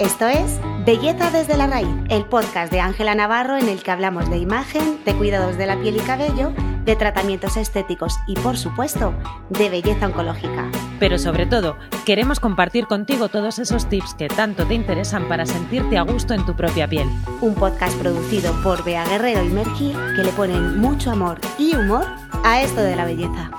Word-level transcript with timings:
Esto 0.00 0.28
es 0.28 0.58
Belleza 0.86 1.30
desde 1.30 1.58
la 1.58 1.66
raíz, 1.66 1.94
el 2.08 2.24
podcast 2.24 2.72
de 2.72 2.80
Ángela 2.80 3.14
Navarro 3.14 3.58
en 3.58 3.68
el 3.68 3.82
que 3.82 3.90
hablamos 3.90 4.30
de 4.30 4.38
imagen, 4.38 4.98
de 5.04 5.14
cuidados 5.14 5.58
de 5.58 5.66
la 5.66 5.78
piel 5.78 5.96
y 5.96 6.00
cabello, 6.00 6.54
de 6.86 6.96
tratamientos 6.96 7.58
estéticos 7.58 8.16
y, 8.26 8.34
por 8.36 8.56
supuesto, 8.56 9.12
de 9.50 9.68
belleza 9.68 10.06
oncológica. 10.06 10.70
Pero 10.98 11.18
sobre 11.18 11.44
todo, 11.44 11.76
queremos 12.06 12.40
compartir 12.40 12.86
contigo 12.86 13.28
todos 13.28 13.58
esos 13.58 13.90
tips 13.90 14.14
que 14.14 14.28
tanto 14.28 14.66
te 14.66 14.72
interesan 14.72 15.28
para 15.28 15.44
sentirte 15.44 15.98
a 15.98 16.02
gusto 16.02 16.32
en 16.32 16.46
tu 16.46 16.56
propia 16.56 16.88
piel. 16.88 17.06
Un 17.42 17.54
podcast 17.54 17.94
producido 17.98 18.54
por 18.62 18.82
Bea 18.82 19.04
Guerrero 19.04 19.44
y 19.44 19.50
Mergil 19.50 19.92
que 20.16 20.24
le 20.24 20.32
ponen 20.32 20.80
mucho 20.80 21.10
amor 21.10 21.38
y 21.58 21.76
humor 21.76 22.06
a 22.42 22.62
esto 22.62 22.80
de 22.80 22.96
la 22.96 23.04
belleza. 23.04 23.50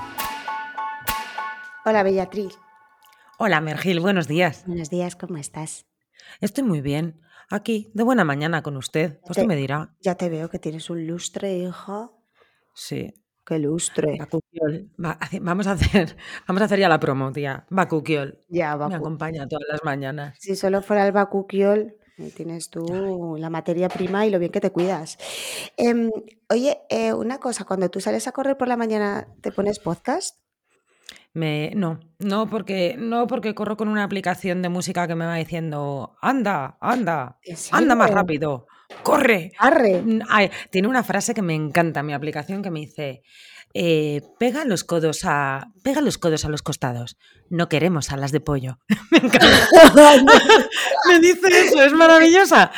Hola 1.86 2.02
Bellatriz. 2.02 2.58
Hola 3.38 3.62
Mergil, 3.62 4.00
buenos 4.00 4.28
días. 4.28 4.64
Buenos 4.66 4.90
días, 4.90 5.16
¿cómo 5.16 5.38
estás? 5.38 5.86
Estoy 6.40 6.64
muy 6.64 6.82
bien. 6.82 7.22
Aquí, 7.50 7.92
de 7.94 8.04
buena 8.04 8.24
mañana 8.24 8.64
con 8.64 8.78
usted. 8.78 9.20
Pues 9.26 9.38
Te- 9.38 9.46
me 9.48 9.56
dirá. 9.56 9.94
Ya 10.02 10.16
te 10.16 10.30
veo 10.30 10.50
que 10.50 10.60
tienes 10.60 10.90
un 10.90 11.06
lustre, 11.06 11.58
hija. 11.58 12.10
Sí. 12.74 13.14
Qué 13.46 13.60
lustre. 13.60 14.16
Bacuquiol. 14.20 14.92
Va- 15.04 15.18
hace- 15.20 15.40
vamos 15.40 15.68
a 15.68 15.72
hacer, 15.74 16.16
vamos 16.48 16.62
a 16.62 16.66
hacer 16.66 16.80
ya 16.80 16.88
la 16.88 17.00
promo, 17.00 17.32
tía. 17.34 17.66
Bacuquiol. 17.70 18.40
Ya, 18.48 18.74
Me 18.74 18.80
Bacu. 18.86 18.96
acompaña 18.96 19.48
todas 19.48 19.66
las 19.70 19.84
mañanas. 19.84 20.38
Si 20.40 20.56
solo 20.56 20.82
fuera 20.82 21.06
el 21.06 21.12
bacuquiol, 21.12 21.96
tienes 22.36 22.70
tú 22.70 23.36
la 23.40 23.50
materia 23.50 23.90
prima 23.90 24.26
y 24.28 24.30
lo 24.30 24.38
bien 24.38 24.52
que 24.52 24.62
te 24.62 24.70
cuidas. 24.70 25.18
Em, 25.76 26.12
oye, 26.50 26.78
eh, 26.90 27.14
una 27.14 27.40
cosa, 27.40 27.66
cuando 27.66 27.90
tú 27.90 28.00
sales 28.00 28.28
a 28.28 28.32
correr 28.32 28.58
por 28.58 28.68
la 28.68 28.78
mañana, 28.78 29.28
¿te 29.42 29.52
pones 29.52 29.80
podcast? 29.80 30.38
Me, 31.34 31.72
no, 31.76 32.00
no 32.24 32.50
porque, 32.50 32.96
no 32.98 33.28
porque 33.28 33.54
corro 33.56 33.78
con 33.78 33.88
una 33.88 34.04
aplicación 34.04 34.62
de 34.62 34.70
música 34.70 35.08
que 35.08 35.16
me 35.16 35.26
va 35.26 35.36
diciendo, 35.36 36.16
anda, 36.22 36.78
anda, 36.82 37.38
¿En 37.44 37.58
anda 37.72 37.96
más 37.96 38.10
rápido, 38.10 38.68
corre. 39.04 39.52
¡Arre! 39.58 40.02
Mm, 40.02 40.22
ay, 40.30 40.50
tiene 40.70 40.88
una 40.88 41.04
frase 41.04 41.34
que 41.34 41.42
me 41.42 41.56
encanta, 41.56 42.04
mi 42.04 42.14
aplicación, 42.14 42.62
que 42.62 42.72
me 42.72 42.82
dice, 42.82 43.24
eh, 43.74 44.22
pega 44.38 44.66
los 44.66 44.84
codos 44.84 45.22
a, 45.24 45.72
pega 45.84 46.02
los 46.02 46.18
codos 46.18 46.44
a 46.46 46.50
los 46.50 46.62
costados. 46.62 47.18
No 47.50 47.70
queremos 47.70 48.12
alas 48.12 48.32
de 48.32 48.42
pollo. 48.42 48.80
me 49.12 49.20
encanta. 49.20 49.48
me 51.08 51.20
dice 51.20 51.48
eso, 51.66 51.82
es 51.82 51.94
maravillosa. 51.94 52.72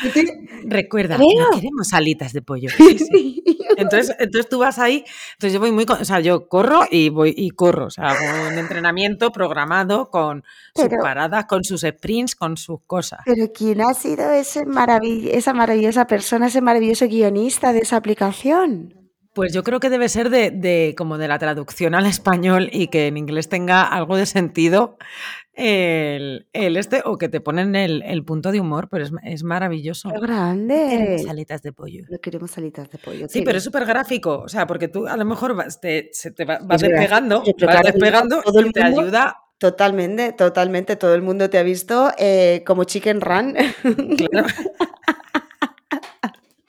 Recuerda, 0.65 1.17
no 1.17 1.25
queremos 1.53 1.93
alitas 1.93 2.33
de 2.33 2.41
pollo. 2.41 2.69
Sí, 2.69 2.97
sí. 2.99 3.43
Entonces, 3.77 4.15
entonces 4.19 4.49
tú 4.49 4.59
vas 4.59 4.77
ahí, 4.77 5.03
entonces 5.33 5.53
yo 5.53 5.59
voy 5.59 5.71
muy, 5.71 5.85
o 5.87 6.05
sea, 6.05 6.19
yo 6.19 6.47
corro 6.47 6.83
y 6.89 7.09
voy 7.09 7.33
y 7.35 7.49
corro, 7.49 7.87
o 7.87 7.89
sea, 7.89 8.09
hago 8.09 8.47
un 8.47 8.59
entrenamiento 8.59 9.31
programado 9.33 10.09
con 10.09 10.45
sus 10.73 10.87
paradas, 11.01 11.45
con 11.45 11.65
sus 11.65 11.81
sprints, 11.81 12.35
con 12.35 12.55
sus 12.55 12.79
cosas. 12.87 13.19
Pero 13.25 13.51
¿quién 13.53 13.81
ha 13.81 13.93
sido 13.93 14.31
ese 14.31 14.65
maravill- 14.65 15.29
esa 15.33 15.53
maravillosa 15.53 16.07
persona, 16.07 16.47
ese 16.47 16.61
maravilloso 16.61 17.07
guionista 17.07 17.73
de 17.73 17.79
esa 17.79 17.97
aplicación? 17.97 19.02
Pues 19.33 19.51
yo 19.53 19.63
creo 19.63 19.79
que 19.79 19.89
debe 19.89 20.09
ser 20.09 20.29
de, 20.29 20.51
de 20.51 20.93
como 20.97 21.17
de 21.17 21.27
la 21.27 21.39
traducción 21.39 21.95
al 21.95 22.05
español 22.05 22.69
y 22.71 22.87
que 22.87 23.07
en 23.07 23.17
inglés 23.17 23.49
tenga 23.49 23.81
algo 23.83 24.15
de 24.15 24.25
sentido 24.27 24.97
el, 25.55 26.47
el 26.53 26.77
este, 26.77 27.01
o 27.05 27.17
que 27.17 27.29
te 27.29 27.41
ponen 27.41 27.75
el, 27.75 28.01
el 28.03 28.23
punto 28.23 28.51
de 28.51 28.59
humor, 28.59 28.89
pero 28.89 29.03
es, 29.05 29.11
es 29.23 29.43
maravilloso. 29.43 30.09
¡Qué 30.09 30.15
Queremos 30.19 30.29
grande! 30.29 31.25
alitas 31.29 31.61
de 31.61 31.73
pollo. 31.73 32.05
No 32.09 32.19
queremos 32.19 32.57
alitas 32.57 32.89
de 32.89 32.97
pollo. 32.97 33.27
Sí, 33.29 33.41
pero 33.43 33.57
es 33.57 33.63
súper 33.63 33.85
gráfico, 33.85 34.39
o 34.39 34.47
sea, 34.49 34.65
porque 34.67 34.87
tú 34.87 35.07
a 35.07 35.17
lo 35.17 35.25
mejor 35.25 35.55
vas, 35.55 35.79
te, 35.79 36.09
se 36.11 36.31
te 36.31 36.45
va- 36.45 36.59
vas 36.63 36.81
despegando, 36.81 37.43
vas 37.65 37.83
despegando 37.83 38.41
todo 38.43 38.59
el 38.59 38.67
y 38.67 38.71
te 38.71 38.83
mundo- 38.83 39.01
ayuda 39.01 39.37
Totalmente, 39.59 40.33
totalmente. 40.33 40.97
Todo 40.97 41.15
el 41.15 41.21
mundo 41.21 41.49
te 41.49 41.57
ha 41.57 41.63
visto 41.63 42.11
eh, 42.17 42.63
como 42.67 42.83
Chicken 42.83 43.21
Run. 43.21 43.53
Claro. 44.17 44.47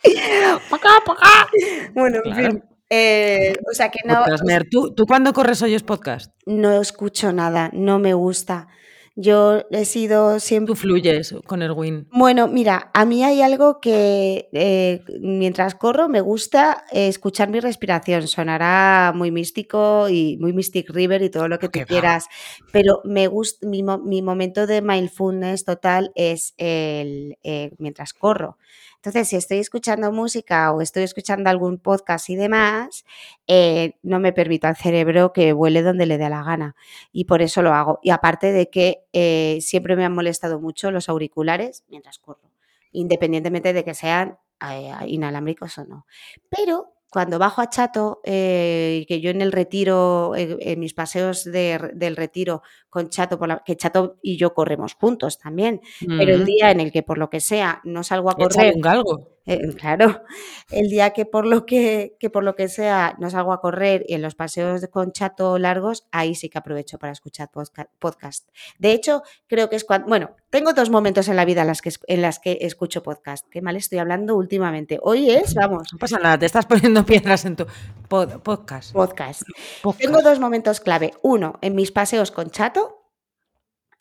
¡Pacá, 0.70 0.91
pacá! 1.05 1.48
Bueno, 1.94 2.19
en 2.24 2.33
Claro. 2.33 2.50
fin. 2.50 2.64
eh, 2.90 3.55
o 3.70 3.74
sea 3.74 3.89
que 3.90 3.98
no, 4.05 4.14
Podcast. 4.24 4.45
¿Tú, 4.70 4.95
¿Tú 4.95 5.06
cuando 5.06 5.33
corres 5.33 5.62
oyes 5.62 5.83
podcast? 5.83 6.33
no 6.46 6.80
escucho 6.80 7.33
nada, 7.33 7.70
no 7.73 7.98
me 7.98 8.14
gusta. 8.14 8.68
Yo 9.17 9.62
he 9.70 9.84
sido 9.84 10.40
siempre... 10.40 10.73
Tú 10.74 10.77
fluyes 10.77 11.36
con 11.46 11.62
Erwin. 11.62 12.08
Bueno, 12.11 12.48
mira, 12.48 12.90
a 12.92 13.05
mí 13.05 13.23
hay 13.23 13.42
algo 13.42 13.80
que 13.80 14.48
eh, 14.52 15.05
mientras 15.20 15.77
corro 15.77 16.08
me 16.08 16.20
gusta 16.20 16.84
eh, 16.90 17.06
escuchar 17.06 17.48
mi 17.48 17.61
respiración. 17.61 18.27
Sonará 18.27 19.12
muy 19.14 19.30
místico 19.30 20.08
y 20.08 20.36
muy 20.40 20.52
Mystic 20.52 20.90
River 20.90 21.23
y 21.23 21.30
todo 21.30 21.46
lo 21.46 21.61
que 21.61 21.68
tú 21.68 21.73
¿Qué 21.74 21.80
va? 21.83 21.86
quieras, 21.86 22.27
pero 22.73 23.02
me 23.05 23.29
gusta 23.29 23.68
mi, 23.68 23.84
mi 23.84 24.20
momento 24.20 24.67
de 24.67 24.83
mindfulness 24.83 25.64
total 25.64 26.11
es 26.17 26.55
el 26.58 27.39
eh, 27.45 27.70
mientras 27.79 28.14
corro. 28.14 28.58
Entonces, 29.05 29.29
si 29.29 29.37
estoy 29.37 29.59
escuchando 29.59 30.11
música 30.13 30.73
o 30.73 30.81
estoy 30.81 31.03
escuchando 31.03 31.51
algún 31.51 31.77
podcast 31.77 32.31
y 32.31 32.37
demás, 32.37 33.05
eh, 33.47 33.98
no 34.03 34.19
me 34.19 34.33
permito 34.33 34.67
al 34.67 34.77
cerebro 34.77 35.35
que 35.35 35.53
vuele 35.53 35.83
donde 35.83 36.07
le 36.07 36.17
dé 36.17 36.31
la 36.31 36.42
gana 36.42 36.75
y 37.13 37.27
por 37.27 37.42
eso 37.42 37.61
lo 37.61 37.75
hago. 37.75 37.98
Y 38.03 38.09
aparte 38.09 38.51
de 38.51 38.70
que 38.70 39.05
eh, 39.13 39.59
siempre 39.61 39.95
me 39.95 40.07
han 40.07 40.15
molestado 40.15 40.59
mucho 40.59 40.91
los 40.91 41.11
auriculares 41.11 41.85
mientras 41.89 42.19
corro, 42.19 42.51
independientemente 42.92 43.75
de 43.75 43.85
que 43.85 43.92
sean 43.92 44.39
eh, 44.67 44.95
inalámbricos 45.07 45.77
o 45.77 45.85
no. 45.85 46.07
Pero 46.48 46.95
cuando 47.14 47.39
bajo 47.39 47.61
a 47.63 47.70
Chato, 47.70 48.20
eh, 48.25 49.05
que 49.07 49.20
yo 49.20 49.30
en 49.30 49.41
el 49.41 49.52
retiro, 49.52 50.35
eh, 50.35 50.57
en 50.61 50.80
mis 50.80 50.95
paseos 50.95 51.45
de- 51.45 51.92
del 51.95 52.17
retiro 52.17 52.63
con 52.91 53.08
Chato, 53.08 53.39
por 53.39 53.47
la- 53.47 53.63
que 53.64 53.77
Chato 53.77 54.17
y 54.20 54.36
yo 54.36 54.52
corremos 54.52 54.95
juntos 54.95 55.39
también, 55.39 55.80
pero 56.19 56.35
el 56.35 56.45
día 56.45 56.73
en 56.73 56.80
el 56.80 56.91
que 56.91 57.05
por 57.05 57.19
lo 57.19 57.30
que 57.30 57.39
sea 57.39 57.80
no 57.85 58.03
salgo 58.03 58.30
a 58.30 58.35
correr, 58.35 58.74
un 58.74 58.80
galgo. 58.83 59.33
Eh, 59.46 59.58
claro, 59.78 60.22
el 60.70 60.88
día 60.88 61.10
que 61.10 61.27
por 61.27 61.46
lo 61.46 61.66
que, 61.66 62.16
que 62.18 62.30
por 62.30 62.44
lo 62.44 62.55
que 62.55 62.68
sea 62.68 63.16
no 63.18 63.30
salgo 63.30 63.52
a 63.52 63.60
correr 63.60 64.05
y 64.08 64.14
en 64.14 64.22
los 64.22 64.34
paseos 64.34 64.86
con 64.90 65.12
chato 65.12 65.58
largos, 65.58 66.06
ahí 66.12 66.34
sí 66.34 66.48
que 66.48 66.58
aprovecho 66.58 66.98
para 66.98 67.12
escuchar 67.12 67.50
podcast. 67.98 68.48
De 68.78 68.92
hecho, 68.92 69.22
creo 69.46 69.68
que 69.68 69.77
es 69.77 69.84
cuando, 69.84 70.08
bueno, 70.08 70.30
tengo 70.50 70.72
dos 70.72 70.90
momentos 70.90 71.28
en 71.28 71.36
la 71.36 71.44
vida 71.44 71.62
en 71.62 71.66
las 71.68 71.82
que, 71.82 71.92
en 72.06 72.22
las 72.22 72.38
que 72.38 72.58
escucho 72.62 73.02
podcast. 73.02 73.46
Qué 73.50 73.60
mal 73.62 73.77
estoy 73.77 73.98
hablando 73.98 74.36
últimamente. 74.36 74.98
Hoy 75.02 75.30
es, 75.30 75.55
vamos, 75.55 75.88
No 75.92 75.98
pasa 75.98 76.18
nada, 76.18 76.38
te 76.38 76.46
estás 76.46 76.66
poniendo 76.66 77.05
piedras 77.06 77.44
en 77.44 77.56
tu 77.56 77.66
pod- 78.08 78.40
podcast. 78.42 78.92
podcast. 78.92 79.42
Podcast. 79.82 80.02
Tengo 80.02 80.22
dos 80.22 80.40
momentos 80.40 80.80
clave. 80.80 81.12
Uno, 81.22 81.58
en 81.61 81.74
mis 81.74 81.92
paseos 81.92 82.30
con 82.30 82.50
chato. 82.50 83.04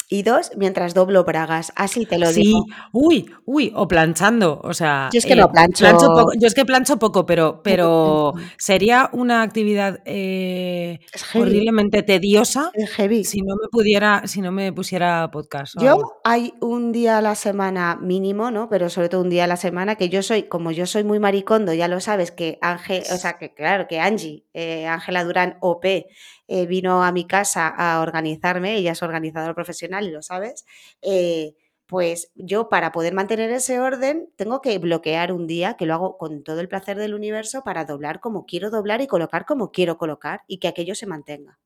Y 0.10 0.22
dos, 0.24 0.52
mientras 0.58 0.94
doblo 0.94 1.24
bragas. 1.24 1.72
Así 1.76 2.06
te 2.06 2.20
lo 2.20 2.28
Sí, 2.28 2.42
digo. 2.44 2.66
uy, 2.92 3.32
uy, 3.46 3.72
o 3.76 3.88
planchando, 3.88 4.60
o 4.64 4.74
sea, 4.74 5.10
Yo 5.12 5.18
es 5.18 5.26
que 5.26 5.36
no 5.36 5.50
plancho. 5.52 5.86
poco- 5.88 6.32
yo 6.40 6.46
es 6.48 6.54
que 6.54 6.66
plancho 6.66 6.98
poco, 7.00 7.26
pero, 7.26 7.62
pero 7.64 8.34
sería 8.58 9.10
una 9.14 9.42
actividad 9.42 10.02
eh, 10.06 11.00
horriblemente 11.34 12.04
tediosa 12.04 12.72
heavy. 12.96 13.24
si 13.24 13.42
no 13.42 13.56
me 13.56 13.68
pudiera, 13.72 14.24
si 14.28 14.42
no 14.42 14.52
me 14.52 14.72
pusiera 14.72 15.30
podcast. 15.32 15.74
Yo 15.82 15.92
algo. 15.94 16.22
hay 16.24 16.54
un 16.62 16.92
día 16.92 17.18
a 17.18 17.22
la 17.22 17.36
semana 17.36 17.98
mínimo, 18.00 18.52
¿no? 18.52 18.70
Pero 18.70 18.90
sobre 18.90 19.10
todo 19.10 19.22
un 19.22 19.30
día 19.30 19.46
a 19.46 19.48
la 19.48 19.58
semana 19.58 19.96
que 19.96 20.10
yo 20.10 20.22
soy, 20.22 20.44
como 20.44 20.72
yo 20.72 20.86
soy 20.86 21.04
muy 21.04 21.20
maricondo, 21.20 21.74
ya 21.74 21.88
lo 21.88 22.00
sabes, 22.00 22.32
que 22.32 22.60
Ángel, 22.62 23.04
o 23.12 23.18
sea, 23.18 23.38
que 23.38 23.54
claro, 23.54 23.88
que 23.88 24.00
Angie, 24.00 24.44
eh, 24.54 24.86
Ángela 24.86 25.24
Durán 25.24 25.58
OP, 25.62 26.06
eh, 26.48 26.66
vino 26.66 27.04
a 27.04 27.12
mi 27.12 27.26
casa 27.28 27.68
a 27.68 28.02
organizarme, 28.02 28.76
ella 28.76 28.92
es 28.94 29.04
organizadora 29.04 29.54
profesional 29.56 30.08
y 30.08 30.12
lo 30.12 30.22
sabes, 30.22 30.66
eh, 31.02 31.56
pues 31.86 32.32
yo 32.36 32.70
para 32.70 32.92
poder 32.92 33.14
mantener 33.14 33.52
ese 33.52 33.80
orden 33.80 34.30
tengo 34.36 34.62
que 34.62 34.78
bloquear 34.80 35.32
un 35.32 35.48
día, 35.48 35.76
que 35.76 35.86
lo 35.86 35.94
hago 35.94 36.18
con 36.18 36.44
todo 36.44 36.60
el 36.62 36.70
placer 36.70 36.98
del 36.98 37.14
universo, 37.14 37.64
para 37.64 37.86
doblar 37.86 38.20
como 38.20 38.46
quiero 38.46 38.70
doblar 38.72 39.02
y 39.02 39.08
colocar 39.08 39.46
como 39.46 39.72
quiero 39.72 39.98
colocar 39.98 40.42
y 40.48 40.60
que 40.60 40.68
aquello 40.70 40.96
se 40.96 41.06
mantenga. 41.08 41.60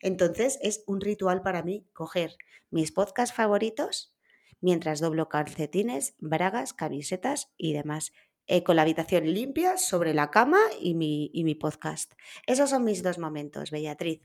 Entonces 0.00 0.58
es 0.62 0.82
un 0.86 1.00
ritual 1.00 1.42
para 1.42 1.62
mí 1.62 1.86
coger 1.92 2.36
mis 2.70 2.92
podcasts 2.92 3.34
favoritos 3.36 4.14
mientras 4.60 5.00
doblo 5.00 5.28
calcetines, 5.28 6.14
bragas, 6.18 6.74
camisetas 6.74 7.50
y 7.56 7.72
demás. 7.72 8.12
Eh, 8.52 8.64
con 8.64 8.74
la 8.74 8.82
habitación 8.82 9.32
limpia 9.32 9.76
sobre 9.76 10.12
la 10.12 10.28
cama 10.28 10.58
y 10.80 10.94
mi, 10.94 11.30
y 11.32 11.44
mi 11.44 11.54
podcast. 11.54 12.14
Esos 12.46 12.68
son 12.68 12.82
mis 12.82 13.00
dos 13.00 13.16
momentos, 13.16 13.70
Beatriz. 13.70 14.22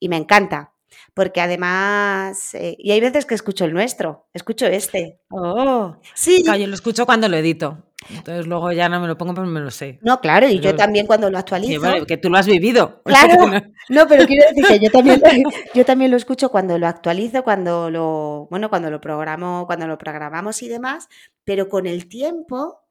Y 0.00 0.08
me 0.08 0.16
encanta, 0.16 0.72
porque 1.14 1.40
además, 1.40 2.54
eh, 2.54 2.74
y 2.76 2.90
hay 2.90 3.00
veces 3.00 3.24
que 3.24 3.36
escucho 3.36 3.64
el 3.64 3.72
nuestro, 3.72 4.26
escucho 4.34 4.66
este. 4.66 5.20
Oh, 5.30 5.96
Sí, 6.12 6.42
claro, 6.42 6.58
yo 6.58 6.66
lo 6.66 6.74
escucho 6.74 7.06
cuando 7.06 7.28
lo 7.28 7.36
edito. 7.36 7.84
Entonces 8.10 8.48
luego 8.48 8.72
ya 8.72 8.88
no 8.88 9.00
me 9.00 9.06
lo 9.06 9.16
pongo, 9.16 9.32
pero 9.34 9.46
me 9.46 9.60
lo 9.60 9.70
sé. 9.70 10.00
no, 10.02 10.20
claro, 10.20 10.48
y 10.48 10.58
yo 10.58 10.74
también 10.74 11.06
cuando 11.06 11.30
lo 11.30 11.38
actualizo. 11.38 11.80
vale, 11.80 12.04
que 12.04 12.16
tú 12.16 12.30
lo 12.30 12.38
has 12.38 12.48
vivido. 12.48 13.00
Claro. 13.04 13.48
No, 13.90 14.08
pero 14.08 14.26
quiero 14.26 14.44
decir 14.48 14.66
que 14.66 14.84
yo 14.84 14.90
también, 14.90 15.20
yo 15.74 15.84
también 15.84 16.10
lo 16.10 16.16
escucho 16.16 16.50
cuando 16.50 16.78
lo 16.80 16.88
actualizo, 16.88 17.44
cuando 17.44 17.90
lo, 17.90 18.48
bueno, 18.50 18.70
cuando 18.70 18.90
lo 18.90 19.00
programo, 19.00 19.66
cuando 19.66 19.86
lo 19.86 19.98
programamos 19.98 20.62
y 20.62 20.68
demás, 20.68 21.08
pero 21.44 21.68
con 21.68 21.86
el 21.86 22.08
tiempo 22.08 22.87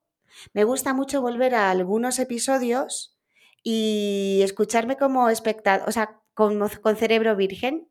me 0.53 0.63
gusta 0.63 0.93
mucho 0.93 1.21
volver 1.21 1.55
a 1.55 1.69
algunos 1.69 2.19
episodios 2.19 3.17
y 3.63 4.39
escucharme 4.43 4.97
como 4.97 5.29
espectador, 5.29 5.87
o 5.87 5.91
sea, 5.91 6.21
con, 6.33 6.59
con 6.81 6.95
cerebro 6.95 7.35
virgen, 7.35 7.87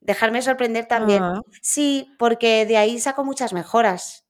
dejarme 0.00 0.42
sorprender 0.42 0.86
también. 0.86 1.22
Ah, 1.22 1.40
Sí, 1.62 2.14
porque 2.18 2.66
de 2.66 2.76
ahí 2.76 2.98
saco 3.00 3.24
muchas 3.24 3.52
mejoras. 3.52 4.23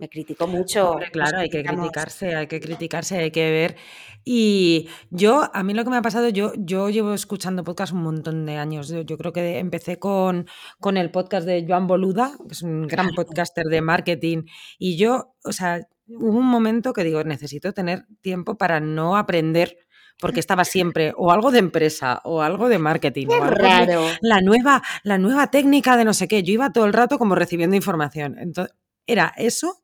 Me 0.00 0.08
criticó 0.08 0.46
mucho. 0.46 0.96
claro, 1.12 1.38
hay 1.38 1.50
que 1.50 1.62
criticarse, 1.62 2.34
hay 2.34 2.46
que 2.46 2.58
criticarse, 2.58 3.18
hay 3.18 3.30
que 3.30 3.50
ver. 3.50 3.76
Y 4.24 4.88
yo, 5.10 5.50
a 5.52 5.62
mí 5.62 5.74
lo 5.74 5.84
que 5.84 5.90
me 5.90 5.98
ha 5.98 6.02
pasado, 6.02 6.30
yo, 6.30 6.52
yo 6.56 6.88
llevo 6.88 7.12
escuchando 7.12 7.64
podcast 7.64 7.92
un 7.92 8.02
montón 8.02 8.46
de 8.46 8.56
años. 8.56 8.88
Yo, 8.88 9.18
creo 9.18 9.32
que 9.32 9.58
empecé 9.58 9.98
con, 9.98 10.46
con 10.78 10.96
el 10.96 11.10
podcast 11.10 11.46
de 11.46 11.66
Joan 11.68 11.86
Boluda, 11.86 12.32
que 12.48 12.54
es 12.54 12.62
un 12.62 12.86
gran 12.86 13.10
podcaster 13.10 13.66
de 13.66 13.82
marketing. 13.82 14.44
Y 14.78 14.96
yo, 14.96 15.34
o 15.44 15.52
sea, 15.52 15.86
hubo 16.08 16.38
un 16.38 16.46
momento 16.46 16.94
que 16.94 17.04
digo, 17.04 17.22
necesito 17.22 17.72
tener 17.74 18.06
tiempo 18.22 18.56
para 18.56 18.80
no 18.80 19.18
aprender 19.18 19.76
porque 20.18 20.40
estaba 20.40 20.64
siempre 20.64 21.12
o 21.16 21.30
algo 21.30 21.50
de 21.50 21.58
empresa 21.58 22.20
o 22.24 22.40
algo 22.40 22.68
de 22.70 22.78
marketing. 22.78 23.26
o 23.28 23.40
raro. 23.40 24.06
la, 24.22 24.40
nueva, 24.40 24.82
la 25.02 25.18
nueva 25.18 25.50
técnica 25.50 25.96
de 25.98 26.04
no 26.04 26.14
sé 26.14 26.26
qué. 26.26 26.42
Yo 26.42 26.54
iba 26.54 26.72
todo 26.72 26.86
el 26.86 26.92
rato 26.94 27.18
como 27.18 27.34
recibiendo 27.34 27.76
información. 27.76 28.38
Entonces, 28.38 28.74
era 29.06 29.32
eso 29.36 29.79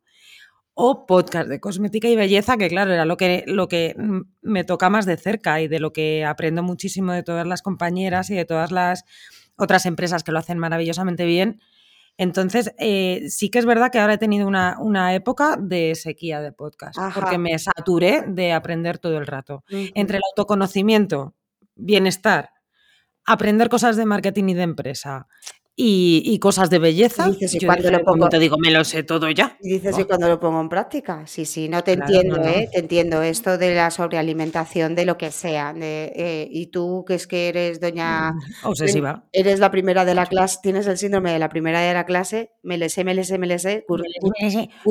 o 0.78 1.06
podcast 1.06 1.48
de 1.48 1.58
cosmética 1.58 2.06
y 2.06 2.16
belleza, 2.16 2.58
que 2.58 2.68
claro, 2.68 2.92
era 2.92 3.06
lo 3.06 3.16
que, 3.16 3.44
lo 3.46 3.66
que 3.66 3.96
me 4.42 4.62
toca 4.62 4.90
más 4.90 5.06
de 5.06 5.16
cerca 5.16 5.62
y 5.62 5.68
de 5.68 5.80
lo 5.80 5.94
que 5.94 6.22
aprendo 6.26 6.62
muchísimo 6.62 7.12
de 7.12 7.22
todas 7.22 7.46
las 7.46 7.62
compañeras 7.62 8.28
y 8.28 8.34
de 8.34 8.44
todas 8.44 8.70
las 8.72 9.04
otras 9.56 9.86
empresas 9.86 10.22
que 10.22 10.32
lo 10.32 10.38
hacen 10.38 10.58
maravillosamente 10.58 11.24
bien. 11.24 11.62
Entonces, 12.18 12.74
eh, 12.78 13.24
sí 13.30 13.48
que 13.48 13.58
es 13.58 13.64
verdad 13.64 13.90
que 13.90 14.00
ahora 14.00 14.14
he 14.14 14.18
tenido 14.18 14.46
una, 14.46 14.76
una 14.78 15.14
época 15.14 15.56
de 15.58 15.94
sequía 15.94 16.42
de 16.42 16.52
podcast, 16.52 16.98
porque 17.14 17.38
me 17.38 17.58
saturé 17.58 18.24
de 18.26 18.52
aprender 18.52 18.98
todo 18.98 19.16
el 19.16 19.26
rato. 19.26 19.64
Entre 19.70 20.18
el 20.18 20.22
autoconocimiento, 20.30 21.34
bienestar, 21.74 22.50
aprender 23.24 23.70
cosas 23.70 23.96
de 23.96 24.04
marketing 24.04 24.50
y 24.50 24.54
de 24.54 24.62
empresa, 24.62 25.26
y, 25.78 26.38
cosas 26.38 26.70
de 26.70 26.78
belleza. 26.78 27.30
Y 27.38 27.64
cuando 27.64 27.90
lo 27.90 28.02
pongo, 28.02 28.28
te 28.30 28.38
digo, 28.38 28.56
me 28.58 28.70
lo 28.70 28.82
sé 28.82 29.02
todo 29.02 29.28
ya. 29.30 29.58
Y 29.60 29.74
dices, 29.74 29.98
¿y 29.98 30.04
cuando 30.04 30.26
lo 30.26 30.40
pongo 30.40 30.60
en 30.60 30.70
práctica? 30.70 31.26
Sí, 31.26 31.44
sí, 31.44 31.68
no 31.68 31.84
te 31.84 31.92
entiendo, 31.92 32.42
¿eh? 32.42 32.68
Te 32.72 32.80
entiendo 32.80 33.22
esto 33.22 33.58
de 33.58 33.74
la 33.74 33.90
sobrealimentación 33.90 34.94
de 34.94 35.04
lo 35.04 35.18
que 35.18 35.30
sea. 35.30 35.74
Eh, 35.76 36.48
y 36.50 36.68
tú, 36.68 37.04
que 37.06 37.14
es 37.14 37.26
que 37.26 37.48
eres 37.48 37.80
doña... 37.80 38.32
Mm, 38.32 38.40
obsesiva. 38.64 39.24
Eres 39.32 39.60
la 39.60 39.70
primera 39.70 40.06
de 40.06 40.14
la 40.14 40.24
clase, 40.24 40.58
tienes 40.62 40.86
el 40.86 40.96
síndrome 40.96 41.32
de 41.32 41.38
la 41.38 41.50
primera 41.50 41.80
de 41.80 41.92
la 41.92 42.06
clase, 42.06 42.52
me 42.62 42.78
le 42.78 42.88
sé, 42.88 43.04
me 43.04 43.14
le 43.14 43.24
sé, 43.24 43.38
me 43.38 43.46
le 43.46 43.58
sé. 43.58 43.84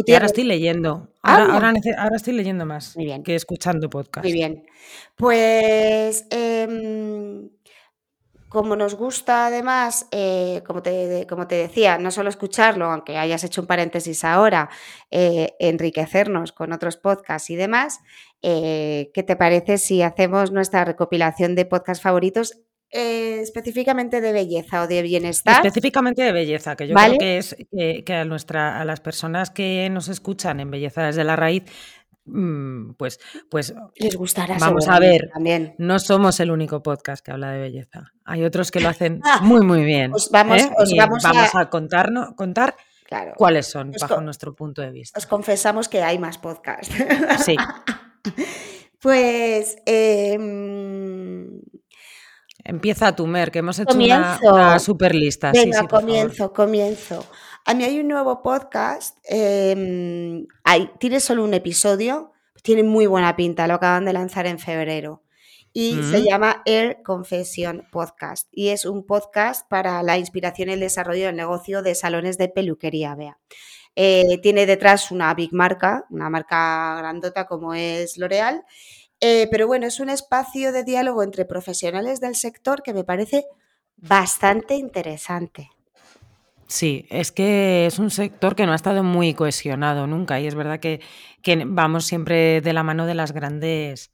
Y 0.06 0.14
ahora 0.14 0.28
estoy 0.28 0.44
leyendo. 0.44 1.10
Ahora, 1.24 1.56
ahora, 1.56 2.16
estoy 2.16 2.34
leyendo 2.34 2.68
más 2.68 2.96
bien. 2.96 3.24
que 3.24 3.34
escuchando 3.34 3.90
podcast. 3.90 4.24
Muy 4.24 4.34
bien. 4.34 4.64
Pues... 5.16 6.28
Em, 6.30 7.50
como 8.56 8.78
nos 8.78 8.96
gusta 8.96 9.48
además, 9.48 10.08
eh, 10.12 10.64
como, 10.66 10.82
te, 10.82 11.28
como, 11.28 11.46
te, 11.46 11.56
decía, 11.56 11.98
no 11.98 12.10
solo 12.10 12.30
escucharlo, 12.30 12.86
aunque 12.86 13.18
hayas 13.18 13.44
hecho 13.44 13.60
un 13.60 13.68
paréntesis 13.68 14.24
ahora, 14.24 14.70
eh, 15.12 15.56
enriquecernos 15.60 16.54
con 16.54 16.72
otros 16.72 16.96
podcasts 16.96 17.50
y 17.50 17.58
demás, 17.58 18.00
eh, 18.42 19.12
¿qué 19.14 19.24
te 19.24 19.36
parece 19.36 19.78
si 19.78 20.02
hacemos 20.02 20.54
nuestra 20.54 20.86
recopilación 20.86 21.54
de 21.54 21.66
podcasts 21.66 22.02
favoritos 22.02 22.62
específicamente 22.92 24.22
de 24.22 24.32
belleza 24.32 24.84
o 24.84 24.88
de 24.88 25.02
bienestar. 25.02 25.58
Específicamente 25.66 26.24
de 26.24 26.32
belleza, 26.32 26.78
que 26.78 26.88
yo 26.88 26.96
creo 26.96 27.18
que 27.18 27.38
es 27.40 27.58
que, 27.70 28.14
a, 28.14 28.24
nuestra, 28.24 28.80
a 28.80 28.86
las 28.86 29.02
personas 29.02 29.50
que 29.50 29.90
nos 29.90 30.08
escuchan 30.08 30.62
en 30.62 30.72
Belleza 30.72 31.04
desde 31.04 31.26
la 31.26 31.36
Raíz 31.36 31.64
pues, 32.98 33.20
pues 33.50 33.74
les 33.96 34.16
gustará. 34.16 34.58
Vamos 34.60 34.88
a 34.88 35.00
ver, 35.00 35.30
también. 35.34 35.76
no 35.78 36.00
somos 36.00 36.40
el 36.40 36.52
único 36.52 36.82
podcast 36.82 37.24
que 37.24 37.32
habla 37.32 37.52
de 37.52 37.60
belleza. 37.60 38.12
Hay 38.26 38.44
otros 38.44 38.72
que 38.72 38.80
lo 38.80 38.90
hacen 38.90 39.22
muy, 39.42 39.62
muy 39.62 39.84
bien. 39.84 40.14
Os 40.14 40.30
vamos, 40.32 40.62
¿eh? 40.62 40.72
vamos, 40.98 41.26
a... 41.56 41.70
contarnos, 41.70 42.34
contar 42.36 42.76
cuáles 43.38 43.68
son 43.68 43.92
bajo 44.00 44.22
nuestro 44.22 44.56
punto 44.56 44.82
de 44.82 44.92
vista. 44.92 45.20
Os 45.20 45.28
confesamos 45.28 45.88
que 45.88 46.02
hay 46.02 46.18
más 46.18 46.38
podcasts. 46.38 46.94
Sí. 47.46 47.56
pues 49.00 49.78
em, 49.86 51.62
Empieza 52.68 53.16
tu 53.16 53.28
Mer, 53.28 53.52
que 53.52 53.60
hemos 53.60 53.78
hecho 53.78 53.96
una, 53.96 54.80
super 54.80 55.14
lista. 55.14 55.52
Venga, 55.52 55.88
comienzo, 55.88 56.52
comienzo. 56.52 57.24
A 57.68 57.74
mí 57.74 57.84
hay 57.84 58.00
un 58.00 58.08
nuevo 58.08 58.44
podcast, 58.44 59.18
em, 59.24 60.46
tiene 61.00 61.20
solo 61.20 61.44
un 61.44 61.56
episodio, 61.56 62.32
tiene 62.62 62.84
muy 62.84 63.08
buena 63.08 63.36
pinta, 63.36 63.68
lo 63.68 63.74
acaban 63.74 64.06
de 64.06 64.14
lanzar 64.14 64.46
en 64.46 64.60
febrero. 64.60 65.24
Y 65.74 66.00
se 66.04 66.24
llama 66.24 66.62
Air 66.66 67.02
Confession 67.04 67.88
Podcast. 67.92 68.48
Y 68.52 68.70
es 68.70 68.86
un 68.86 69.06
podcast 69.06 69.68
para 69.68 70.04
la 70.04 70.18
inspiración 70.18 70.70
y 70.70 70.74
el 70.74 70.80
desarrollo 70.80 71.26
del 71.26 71.36
negocio 71.36 71.82
de 71.82 71.96
salones 71.96 72.38
de 72.38 72.50
peluquería, 72.50 73.14
vea. 73.16 73.40
Eh, 73.96 74.40
tiene 74.44 74.68
detrás 74.68 75.12
una 75.12 75.34
big 75.34 75.52
marca, 75.52 76.06
una 76.12 76.30
marca 76.30 76.96
grandota 77.00 77.46
como 77.46 77.74
es 77.74 78.18
L'Oreal. 78.18 78.64
Eh, 79.20 79.48
pero 79.50 79.68
bueno, 79.68 79.88
es 79.88 80.00
un 80.00 80.10
espacio 80.10 80.72
de 80.72 80.84
diálogo 80.84 81.24
entre 81.24 81.46
profesionales 81.46 82.22
del 82.22 82.36
sector 82.36 82.84
que 82.84 82.94
me 82.94 83.04
parece 83.04 83.46
bastante 83.98 84.76
interesante. 84.76 85.72
Sí, 86.68 87.06
es 87.10 87.32
que 87.32 87.86
es 87.86 88.00
un 88.00 88.10
sector 88.10 88.56
que 88.56 88.66
no 88.66 88.72
ha 88.72 88.76
estado 88.76 89.04
muy 89.04 89.36
cohesionado 89.36 90.08
nunca 90.08 90.40
y 90.40 90.48
es 90.48 90.56
verdad 90.56 90.80
que, 90.80 91.00
vamos 91.68 92.06
siempre 92.06 92.62
de 92.62 92.74
la 92.74 92.84
mano 92.84 93.06
de 93.06 93.14
las 93.14 93.34
grandes 93.34 94.12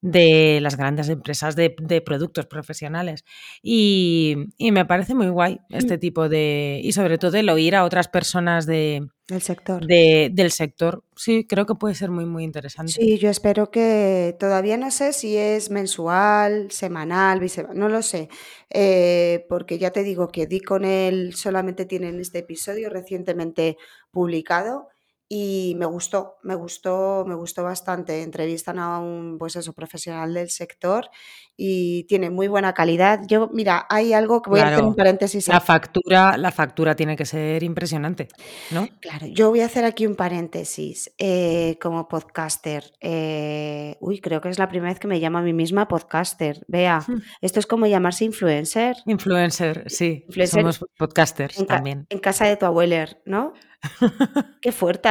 de 0.00 0.60
las 0.60 0.76
grandes 0.76 1.08
empresas 1.08 1.56
de, 1.56 1.70
productos 2.04 2.46
profesionales. 2.46 3.24
Y, 3.62 4.36
me 4.58 4.84
parece 4.84 5.14
muy 5.14 5.28
guay 5.28 5.60
este 5.70 5.96
mm. 5.96 6.00
tipo 6.00 6.28
de... 6.28 6.80
Y 6.82 6.92
sobre 6.92 7.18
todo 7.18 7.36
el 7.36 7.48
oír 7.48 7.74
a 7.74 7.84
otras 7.84 8.08
personas 8.08 8.66
de, 8.66 9.08
del 9.28 9.42
sector. 9.42 9.86
del 9.86 10.50
sector. 10.52 11.04
Sí, 11.16 11.44
creo 11.46 11.66
que 11.66 11.74
puede 11.74 11.94
ser 11.94 12.10
muy, 12.10 12.26
muy 12.26 12.44
interesante. 12.44 12.92
Sí, 12.92 13.18
yo 13.18 13.28
espero 13.28 13.70
que 13.70 14.36
todavía 14.38 14.76
no 14.76 14.90
sé 14.90 15.12
si 15.12 15.36
es 15.36 15.70
mensual, 15.70 16.70
semanal, 16.70 17.40
no 17.74 17.88
lo 17.88 18.02
sé, 18.02 18.28
eh, 18.70 19.44
porque 19.48 19.78
ya 19.78 19.90
te 19.90 20.04
digo 20.04 20.28
que 20.28 20.46
di 20.46 20.60
con 20.60 20.84
él, 20.84 21.34
solamente 21.34 21.84
tienen 21.84 22.20
este 22.20 22.38
episodio 22.38 22.88
recientemente 22.88 23.76
publicado 24.12 24.88
y 25.28 25.74
me 25.76 25.84
gustó, 25.84 26.38
me 26.42 26.54
gustó, 26.54 27.24
me 27.26 27.34
gustó 27.34 27.62
bastante. 27.62 28.22
Entrevistan 28.22 28.78
a 28.78 28.98
un 28.98 29.36
pues 29.38 29.56
eso, 29.56 29.74
profesional 29.74 30.32
del 30.32 30.48
sector 30.48 31.10
y 31.54 32.04
tiene 32.04 32.30
muy 32.30 32.48
buena 32.48 32.72
calidad. 32.72 33.20
Yo, 33.26 33.50
mira, 33.52 33.84
hay 33.90 34.14
algo 34.14 34.40
que 34.40 34.48
voy 34.48 34.60
a 34.60 34.68
hacer 34.68 34.84
un 34.84 34.94
paréntesis. 34.94 35.48
La 35.48 35.60
factura, 35.60 36.38
la 36.38 36.50
factura 36.52 36.94
tiene 36.94 37.16
que 37.16 37.26
ser 37.26 37.62
impresionante, 37.62 38.28
¿no? 38.70 38.88
Claro, 39.00 39.26
yo 39.26 39.50
voy 39.50 39.60
a 39.60 39.66
hacer 39.66 39.84
aquí 39.84 40.06
un 40.06 40.14
paréntesis 40.14 41.12
eh, 41.18 41.76
como 41.82 42.08
podcaster. 42.08 42.94
Eh, 43.00 43.96
uy, 44.00 44.20
creo 44.20 44.40
que 44.40 44.48
es 44.48 44.58
la 44.58 44.68
primera 44.68 44.92
vez 44.92 45.00
que 45.00 45.08
me 45.08 45.18
llamo 45.18 45.38
a 45.38 45.42
mí 45.42 45.52
misma 45.52 45.88
podcaster. 45.88 46.64
Vea, 46.68 47.00
hmm. 47.06 47.20
esto 47.42 47.58
es 47.58 47.66
como 47.66 47.86
llamarse 47.86 48.24
influencer. 48.24 48.96
Influencer, 49.04 49.84
sí. 49.88 50.24
Somos 50.46 50.78
podcasters 50.96 51.66
también. 51.66 52.06
En 52.08 52.20
casa 52.20 52.46
de 52.46 52.56
tu 52.56 52.64
abueler, 52.66 53.20
¿no? 53.26 53.52
Qué 54.60 54.72
fuerte. 54.72 55.08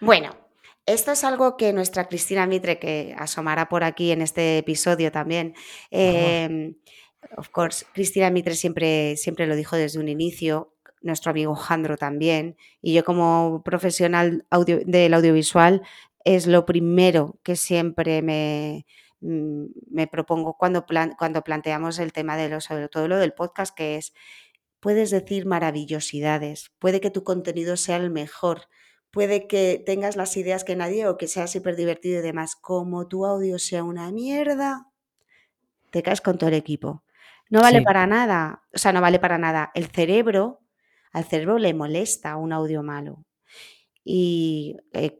Bueno, 0.00 0.36
esto 0.86 1.12
es 1.12 1.24
algo 1.24 1.56
que 1.56 1.72
nuestra 1.72 2.08
Cristina 2.08 2.46
Mitre, 2.46 2.78
que 2.78 3.14
asomará 3.18 3.68
por 3.68 3.84
aquí 3.84 4.10
en 4.10 4.20
este 4.20 4.58
episodio 4.58 5.10
también, 5.10 5.54
em, 5.90 6.76
of 7.36 7.48
course, 7.48 7.86
Cristina 7.94 8.30
Mitre 8.30 8.54
siempre, 8.54 9.16
siempre 9.16 9.46
lo 9.46 9.56
dijo 9.56 9.76
desde 9.76 9.98
un 9.98 10.08
inicio, 10.08 10.74
nuestro 11.00 11.30
amigo 11.30 11.54
Jandro 11.54 11.96
también, 11.96 12.56
y 12.82 12.94
yo 12.94 13.04
como 13.04 13.62
profesional 13.64 14.46
del 14.86 15.14
audiovisual 15.14 15.82
es 16.24 16.46
lo 16.46 16.64
primero 16.66 17.38
que 17.42 17.56
siempre 17.56 18.22
me, 18.22 18.86
mm, 19.20 19.66
me 19.90 20.06
propongo 20.06 20.56
cuando, 20.58 20.84
cuando 21.18 21.42
planteamos 21.42 21.98
el 21.98 22.12
tema 22.12 22.36
de 22.36 22.48
lo, 22.48 22.60
sobre 22.60 22.88
todo 22.88 23.08
lo 23.08 23.18
del 23.18 23.34
podcast, 23.34 23.74
que 23.74 23.96
es 23.96 24.14
puedes 24.84 25.10
decir 25.10 25.46
maravillosidades, 25.46 26.70
puede 26.78 27.00
que 27.00 27.10
tu 27.10 27.24
contenido 27.24 27.78
sea 27.78 27.96
el 27.96 28.10
mejor, 28.10 28.68
puede 29.10 29.46
que 29.46 29.82
tengas 29.86 30.14
las 30.14 30.36
ideas 30.36 30.62
que 30.62 30.76
nadie 30.76 31.08
o 31.08 31.16
que 31.16 31.26
sea 31.26 31.46
súper 31.46 31.74
divertido 31.74 32.18
y 32.18 32.22
demás. 32.22 32.54
Como 32.54 33.08
tu 33.08 33.24
audio 33.24 33.58
sea 33.58 33.82
una 33.82 34.12
mierda, 34.12 34.90
te 35.90 36.02
caes 36.02 36.20
con 36.20 36.36
todo 36.36 36.48
el 36.48 36.56
equipo. 36.56 37.02
No 37.48 37.62
vale 37.62 37.80
para 37.80 38.06
nada, 38.06 38.62
o 38.74 38.78
sea, 38.78 38.92
no 38.92 39.00
vale 39.00 39.18
para 39.18 39.38
nada. 39.38 39.70
El 39.72 39.86
cerebro, 39.86 40.60
al 41.12 41.24
cerebro 41.24 41.56
le 41.56 41.72
molesta 41.72 42.36
un 42.36 42.52
audio 42.52 42.82
malo. 42.82 43.24
Y 44.04 44.76
eh, 44.92 45.16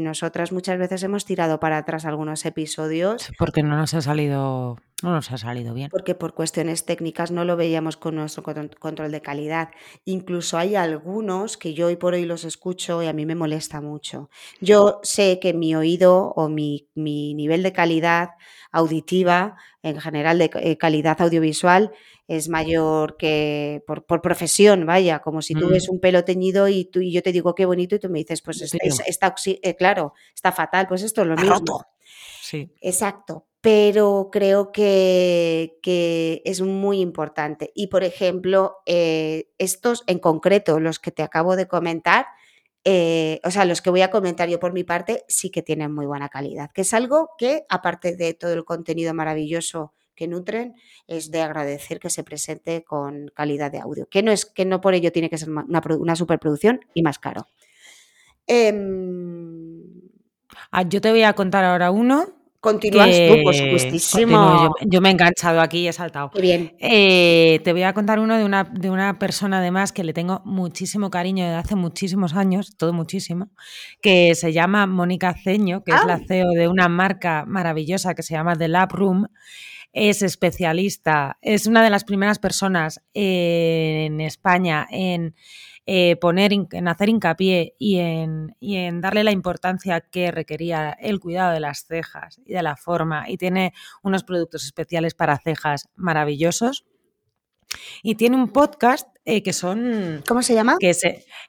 nosotras 0.00 0.50
muchas 0.50 0.76
veces 0.76 1.04
hemos 1.04 1.24
tirado 1.24 1.60
para 1.60 1.78
atrás 1.78 2.04
algunos 2.04 2.44
episodios. 2.44 3.30
Porque 3.38 3.62
no 3.62 3.76
nos 3.76 3.94
ha 3.94 4.00
salido 4.00 4.76
No 5.02 5.12
nos 5.12 5.30
ha 5.30 5.38
salido 5.38 5.74
bien. 5.74 5.90
Porque 5.90 6.16
por 6.16 6.34
cuestiones 6.34 6.84
técnicas 6.84 7.30
no 7.30 7.44
lo 7.44 7.56
veíamos 7.56 7.96
con 7.96 8.16
nuestro 8.16 8.42
control 8.42 9.12
de 9.12 9.22
calidad. 9.22 9.70
Incluso 10.04 10.58
hay 10.58 10.74
algunos 10.74 11.56
que 11.56 11.72
yo 11.72 11.86
hoy 11.86 11.94
por 11.94 12.14
hoy 12.14 12.24
los 12.24 12.44
escucho 12.44 13.00
y 13.00 13.06
a 13.06 13.12
mí 13.12 13.24
me 13.24 13.36
molesta 13.36 13.80
mucho. 13.80 14.28
Yo 14.60 14.98
sé 15.04 15.38
que 15.40 15.54
mi 15.54 15.76
oído 15.76 16.32
o 16.34 16.48
mi, 16.48 16.88
nivel 16.96 17.62
de 17.62 17.72
calidad 17.72 18.30
auditiva, 18.72 19.56
en 19.82 20.00
general 20.00 20.38
de 20.38 20.50
eh, 20.54 20.76
calidad 20.76 21.20
audiovisual, 21.20 21.92
es 22.26 22.48
mayor 22.48 23.16
que 23.16 23.84
por, 23.86 24.20
profesión, 24.20 24.84
vaya, 24.84 25.20
como 25.20 25.42
si 25.42 25.54
tú 25.54 25.68
ves 25.68 25.88
mm. 25.88 25.92
un 25.92 26.00
pelo 26.00 26.24
teñido 26.24 26.68
y, 26.68 26.84
tú, 26.86 27.00
y 27.00 27.12
yo 27.12 27.22
te 27.22 27.30
digo 27.30 27.54
qué 27.54 27.66
bonito 27.66 27.94
y 27.94 28.00
tú 28.00 28.10
me 28.10 28.18
dices, 28.18 28.42
pues 28.42 28.60
está, 28.62 29.34
eh, 29.46 29.76
claro, 29.76 30.12
está 30.34 30.50
fatal, 30.50 30.88
pues 30.88 31.02
esto 31.02 31.22
es 31.22 31.28
lo 31.28 31.36
mismo. 31.36 31.86
Sí. 32.42 32.72
Exacto, 32.80 33.46
pero 33.68 34.30
creo 34.32 34.72
que, 34.72 35.78
es 36.46 36.62
muy 36.62 37.00
importante. 37.00 37.70
Y 37.74 37.88
por 37.88 38.02
ejemplo, 38.02 38.78
eh, 38.86 39.50
estos 39.58 40.04
en 40.06 40.20
concreto, 40.20 40.80
los 40.80 40.98
que 40.98 41.10
te 41.10 41.22
acabo 41.22 41.54
de 41.54 41.68
comentar, 41.68 42.28
eh, 42.84 43.42
o 43.44 43.50
sea, 43.50 43.66
los 43.66 43.82
que 43.82 43.90
voy 43.90 44.00
a 44.00 44.10
comentar 44.10 44.48
yo 44.48 44.58
por 44.58 44.72
mi 44.72 44.84
parte, 44.84 45.22
sí 45.28 45.50
que 45.50 45.60
tienen 45.60 45.92
muy 45.92 46.06
buena 46.06 46.30
calidad, 46.30 46.70
que 46.72 46.80
es 46.80 46.94
algo 46.94 47.32
que, 47.36 47.66
aparte 47.68 48.16
de 48.16 48.32
todo 48.32 48.54
el 48.54 48.64
contenido 48.64 49.12
maravilloso 49.12 49.92
que 50.14 50.28
nutren, 50.28 50.74
es 51.06 51.30
de 51.30 51.42
agradecer 51.42 52.00
que 52.00 52.08
se 52.08 52.24
presente 52.24 52.84
con 52.84 53.30
calidad 53.34 53.70
de 53.70 53.80
audio, 53.80 54.08
que 54.08 54.22
no 54.22 54.32
es 54.32 54.46
que 54.46 54.64
no 54.64 54.80
por 54.80 54.94
ello 54.94 55.12
tiene 55.12 55.28
que 55.28 55.36
ser 55.36 55.50
una, 55.50 56.16
superproducción 56.16 56.80
y 56.94 57.02
más 57.02 57.18
caro. 57.18 57.48
Em, 58.46 59.82
ah, 60.70 60.84
yo 60.88 61.02
te 61.02 61.10
voy 61.10 61.24
a 61.24 61.34
contar 61.34 61.66
ahora 61.66 61.90
uno 61.90 62.37
Continúas 62.60 63.10
tú, 63.10 63.42
por 63.44 63.54
supuestísimo. 63.54 64.74
Yo, 64.86 65.00
me 65.00 65.10
he 65.10 65.12
enganchado 65.12 65.60
aquí 65.60 65.80
y 65.80 65.88
he 65.88 65.92
saltado. 65.92 66.30
bien. 66.40 66.74
Eh, 66.80 67.60
te 67.62 67.72
voy 67.72 67.84
a 67.84 67.92
contar 67.92 68.18
uno 68.18 68.36
de 68.36 68.44
una, 68.44 68.64
de 68.64 68.90
una 68.90 69.18
persona, 69.20 69.58
además, 69.58 69.92
que 69.92 70.02
le 70.02 70.12
tengo 70.12 70.42
muchísimo 70.44 71.08
cariño 71.08 71.44
desde 71.44 71.58
hace 71.58 71.76
muchísimos 71.76 72.34
años, 72.34 72.76
todo 72.76 72.92
muchísimo, 72.92 73.50
que 74.02 74.34
se 74.34 74.52
llama 74.52 74.86
Mónica 74.86 75.34
Ceño, 75.34 75.84
que 75.84 75.92
es 75.92 76.04
la 76.04 76.14
ah. 76.14 76.20
CEO 76.26 76.50
de 76.50 76.66
una 76.66 76.88
marca 76.88 77.44
maravillosa 77.46 78.14
que 78.14 78.24
se 78.24 78.34
llama 78.34 78.56
The 78.56 78.68
Lab 78.68 78.92
Room 78.92 79.28
es 79.92 80.22
especialista, 80.22 81.38
es 81.40 81.66
una 81.66 81.82
de 81.82 81.90
las 81.90 82.04
primeras 82.04 82.38
personas 82.38 83.00
en 83.14 84.20
España 84.20 84.86
en 84.90 85.34
eh, 85.90 86.16
poner, 86.16 86.52
en 86.52 86.86
hacer 86.86 87.08
hincapié 87.08 87.74
y 87.78 87.96
en, 87.96 88.54
y 88.60 88.76
en 88.76 89.00
darle 89.00 89.24
la 89.24 89.30
importancia 89.30 90.02
que 90.02 90.30
requería 90.30 90.90
el 90.90 91.18
cuidado 91.18 91.54
de 91.54 91.60
las 91.60 91.86
cejas 91.86 92.42
y 92.44 92.52
de 92.52 92.62
la 92.62 92.76
forma. 92.76 93.30
Y 93.30 93.38
tiene 93.38 93.72
unos 94.02 94.22
productos 94.22 94.66
especiales 94.66 95.14
para 95.14 95.38
cejas 95.38 95.88
maravillosos. 95.96 96.84
Y 98.02 98.14
tiene 98.14 98.36
un 98.36 98.48
podcast 98.48 99.08
eh, 99.24 99.42
que 99.42 99.52
son... 99.52 100.22
¿Cómo 100.26 100.42
se 100.42 100.54
llama? 100.54 100.76
Que 100.80 100.96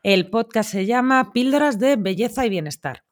el 0.03 0.29
podcast 0.29 0.69
se 0.69 0.85
llama 0.85 1.31
Píldoras 1.31 1.79
de 1.79 1.95
Belleza 1.95 2.45
y 2.45 2.49
Bienestar. 2.49 3.03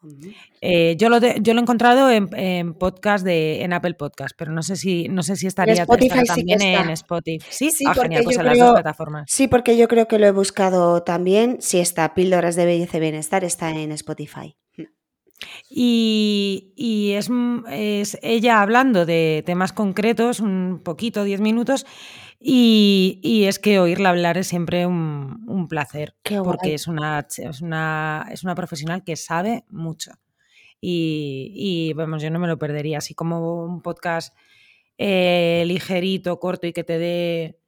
Eh, 0.60 0.96
yo, 0.98 1.08
lo 1.10 1.20
yo 1.20 1.54
lo 1.54 1.60
he 1.60 1.64
encontrado 1.64 2.10
en, 2.12 2.74
podcast 2.74 3.24
de, 3.24 3.64
en 3.64 3.72
Apple 3.72 3.94
Podcast, 3.94 4.36
pero 4.38 4.52
no 4.52 4.64
sé 4.64 4.76
si, 4.76 5.08
no 5.08 5.24
sé 5.24 5.38
si 5.38 5.48
estaría 5.48 5.86
también 5.86 6.62
en 6.62 6.90
Spotify. 6.90 7.46
Sí, 7.50 7.72
sí 7.72 7.86
ah, 7.88 7.94
porque 7.96 8.22
pues 8.24 8.38
las 8.38 8.58
dos 8.58 8.74
plataformas. 8.74 9.26
Sí, 9.30 9.48
porque 9.48 9.78
yo 9.78 9.88
creo 9.88 10.08
que 10.08 10.20
lo 10.20 10.28
he 10.28 10.32
buscado 10.32 11.02
también. 11.04 11.58
Si 11.62 11.80
está 11.80 12.14
Píldoras 12.14 12.58
de 12.58 12.66
Belleza 12.66 12.98
y 12.98 13.00
Bienestar, 13.00 13.46
está 13.46 13.70
en 13.72 13.94
Spotify. 13.94 14.58
Y, 15.70 16.74
y 16.76 17.12
es, 17.12 17.30
es, 17.70 18.18
ella 18.22 18.62
hablando 18.62 19.06
de 19.06 19.44
temas 19.46 19.74
concretos, 19.74 20.40
un 20.40 20.82
poquito, 20.84 21.24
10 21.24 21.42
minutos, 21.42 21.86
y, 22.40 23.46
es 23.48 23.60
que 23.60 23.80
oírla 23.80 24.10
hablar 24.10 24.38
es 24.38 24.48
siempre 24.48 24.86
un, 24.86 25.68
placer, 25.70 26.16
porque 26.44 26.76
es 26.76 26.88
una, 26.88 27.26
es, 27.36 27.62
una, 27.62 28.28
es 28.32 28.44
una 28.44 28.56
profesional 28.56 29.04
que 29.04 29.16
sabe 29.16 29.66
mucho. 29.70 30.12
Y, 30.80 31.94
vamos, 31.96 32.22
yo 32.22 32.30
no 32.30 32.40
me 32.40 32.48
lo 32.48 32.58
perdería, 32.58 33.00
así 33.00 33.16
como 33.16 33.64
un 33.64 33.82
podcast 33.82 34.36
eh, 34.98 35.64
ligerito, 35.66 36.40
corto 36.40 36.68
y 36.68 36.74
que 36.74 36.84
te 36.84 37.00
dé 37.00 37.60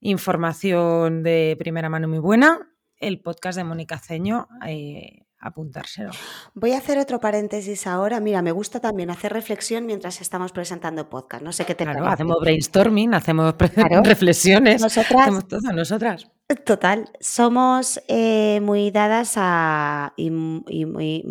información 0.00 1.22
de 1.22 1.56
primera 1.58 1.88
mano 1.88 2.08
muy 2.08 2.18
buena, 2.18 2.70
el 2.98 3.20
podcast 3.20 3.56
de 3.56 3.64
Mónica 3.64 3.98
Ceño 3.98 4.48
eh, 4.66 5.24
apuntárselo. 5.40 6.10
Voy 6.54 6.72
a 6.72 6.78
hacer 6.78 6.98
otro 6.98 7.20
paréntesis 7.20 7.86
ahora. 7.86 8.20
Mira, 8.20 8.42
me 8.42 8.52
gusta 8.52 8.80
también 8.80 9.10
hacer 9.10 9.32
reflexión 9.32 9.86
mientras 9.86 10.20
estamos 10.20 10.52
presentando 10.52 11.08
podcast. 11.08 11.42
No 11.42 11.52
sé 11.52 11.64
qué 11.64 11.74
te 11.74 11.84
claro, 11.84 12.06
Hacemos 12.06 12.36
brainstorming, 12.40 13.14
hacemos 13.14 13.54
reflexiones. 14.04 14.82
Nosotras. 14.82 15.22
Hacemos 15.22 15.48
todo, 15.48 15.72
nosotras. 15.72 16.28
Total. 16.64 17.10
Somos 17.20 18.00
eh, 18.08 18.60
muy 18.62 18.90
dadas 18.90 19.34
a. 19.36 20.12
y 20.16 20.30
muy 20.30 21.24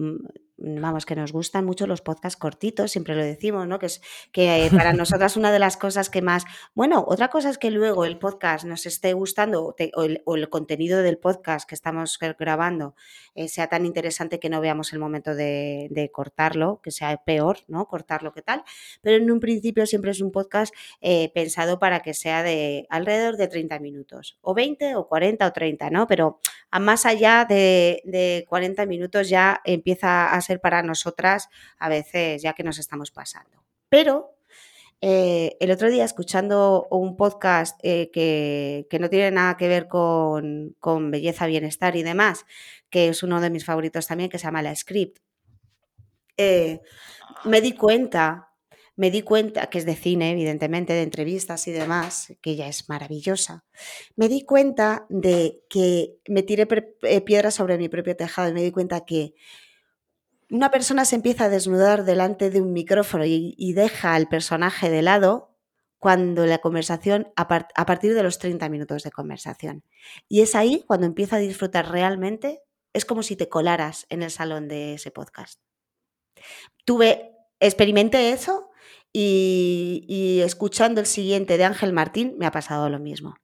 vamos, 0.62 1.06
que 1.06 1.16
nos 1.16 1.32
gustan 1.32 1.66
mucho 1.66 1.88
los 1.88 2.02
podcasts 2.02 2.38
cortitos, 2.38 2.92
siempre 2.92 3.16
lo 3.16 3.24
decimos, 3.24 3.68
¿no? 3.68 3.80
Que 3.80 3.86
es 3.86 4.02
que 4.32 4.66
eh, 4.66 4.70
para 4.70 4.94
nosotras 4.94 5.38
una 5.38 5.52
de 5.52 5.60
las 5.60 5.78
cosas 5.78 6.10
que 6.10 6.22
más, 6.22 6.44
bueno, 6.74 7.04
otra 7.08 7.30
cosa 7.30 7.50
es 7.50 7.58
que 7.58 7.72
luego 7.72 8.06
el 8.06 8.20
podcast 8.20 8.66
nos 8.66 8.86
esté 8.86 9.14
gustando 9.14 9.76
o, 9.96 10.36
el, 10.36 10.50
contenido 10.50 11.02
del 11.02 11.18
podcast 11.18 11.68
que 11.68 11.76
estamos 11.76 12.18
grabando 12.38 12.96
eh, 13.36 13.48
sea 13.48 13.68
tan 13.68 13.86
interesante 13.86 14.40
que 14.40 14.50
no 14.50 14.60
veamos 14.62 14.92
el 14.94 15.00
momento 15.00 15.36
de, 15.36 16.10
cortarlo, 16.12 16.82
que 16.82 16.92
sea 16.92 17.16
peor, 17.24 17.60
¿no? 17.68 17.88
Cortarlo 17.88 18.34
que 18.34 18.42
tal, 18.42 18.64
pero 19.02 19.18
en 19.18 19.32
un 19.32 19.40
principio 19.40 19.86
siempre 19.86 20.12
es 20.12 20.22
un 20.22 20.32
podcast 20.32 20.74
eh, 21.02 21.32
pensado 21.34 21.80
para 21.80 22.02
que 22.02 22.14
sea 22.14 22.44
de 22.44 22.86
alrededor 22.90 23.38
de 23.38 23.48
30 23.48 23.80
minutos, 23.80 24.38
o 24.42 24.54
20 24.54 24.96
o 24.96 25.08
40 25.08 25.48
o 25.48 25.54
30, 25.54 25.90
¿no? 25.90 26.08
Pero 26.08 26.40
a 26.72 26.80
más 26.80 27.06
allá 27.06 27.46
de, 27.48 28.02
de 28.06 28.46
40 28.50 28.86
minutos 28.86 29.30
ya 29.30 29.62
empieza 29.64 30.34
a 30.34 30.42
ser 30.42 30.49
para 30.58 30.82
nosotras 30.82 31.50
a 31.78 31.90
veces 31.90 32.42
ya 32.42 32.54
que 32.54 32.64
nos 32.64 32.80
estamos 32.80 33.12
pasando. 33.12 33.64
Pero 33.90 34.40
eh, 35.02 35.56
el 35.62 35.72
otro 35.72 35.90
día 35.90 36.04
escuchando 36.04 36.88
un 36.92 37.16
podcast 37.16 37.80
eh, 37.84 38.10
que, 38.12 39.00
no 39.00 39.10
tiene 39.10 39.32
nada 39.32 39.56
que 39.56 39.70
ver 39.70 39.88
con, 39.88 40.76
belleza, 41.12 41.48
bienestar 41.48 41.96
y 41.96 42.04
demás, 42.04 42.46
que 42.90 43.08
es 43.08 43.24
uno 43.24 43.40
de 43.40 43.50
mis 43.50 43.64
favoritos 43.64 44.08
también, 44.08 44.30
que 44.30 44.38
se 44.38 44.46
llama 44.46 44.62
La 44.62 44.76
Script, 44.76 45.20
eh, 46.38 46.82
me 47.46 47.62
di 47.62 47.74
cuenta 47.74 48.46
me 48.96 49.12
di 49.12 49.22
cuenta, 49.22 49.68
que 49.68 49.78
es 49.78 49.86
de 49.86 49.96
cine, 49.96 50.32
evidentemente, 50.32 50.92
de 50.92 51.04
entrevistas 51.04 51.70
y 51.70 51.72
demás, 51.72 52.34
que 52.42 52.52
ella 52.52 52.68
es 52.68 52.90
maravillosa, 52.90 53.64
me 54.18 54.28
di 54.28 54.42
cuenta 54.42 55.06
de 55.08 55.64
que 55.70 56.18
me 56.28 56.44
tiré 56.44 56.66
piedras 56.66 57.54
sobre 57.54 57.78
mi 57.78 57.88
propio 57.88 58.18
tejado 58.18 58.50
y 58.50 58.54
me 58.54 58.62
di 58.62 58.72
cuenta 58.72 59.06
que 59.06 59.36
una 60.50 60.72
persona 60.72 61.06
se 61.06 61.16
empieza 61.16 61.46
a 61.46 61.50
desnudar 61.50 62.06
delante 62.06 62.50
de 62.50 62.62
un 62.62 62.74
micrófono 62.74 63.24
y, 63.26 63.74
deja 63.74 64.16
al 64.16 64.28
personaje 64.28 64.90
de 64.90 65.02
lado 65.02 65.56
cuando 66.00 66.46
la 66.46 66.60
conversación, 66.60 67.32
a, 67.36 67.48
partir 67.48 68.16
de 68.16 68.24
los 68.24 68.40
30 68.40 68.70
minutos 68.70 69.04
de 69.04 69.12
conversación. 69.12 69.84
Y 70.28 70.42
es 70.42 70.56
ahí 70.56 70.84
cuando 70.88 71.06
empieza 71.06 71.36
a 71.36 71.40
disfrutar 71.40 71.92
realmente, 71.92 72.62
es 72.94 73.06
como 73.06 73.22
si 73.22 73.36
te 73.36 73.50
colaras 73.50 74.06
en 74.10 74.24
el 74.24 74.32
salón 74.32 74.68
de 74.68 74.94
ese 74.94 75.12
podcast. 75.12 75.60
Tuve, 76.86 77.36
experimenté 77.60 78.32
eso 78.32 78.72
y, 79.12 80.06
y 80.08 80.40
escuchando 80.42 81.02
el 81.02 81.08
siguiente 81.08 81.58
de 81.58 81.66
Ángel 81.66 81.94
Martín 81.94 82.36
me 82.40 82.46
ha 82.46 82.52
pasado 82.52 82.90
lo 82.90 83.00
mismo. 83.00 83.36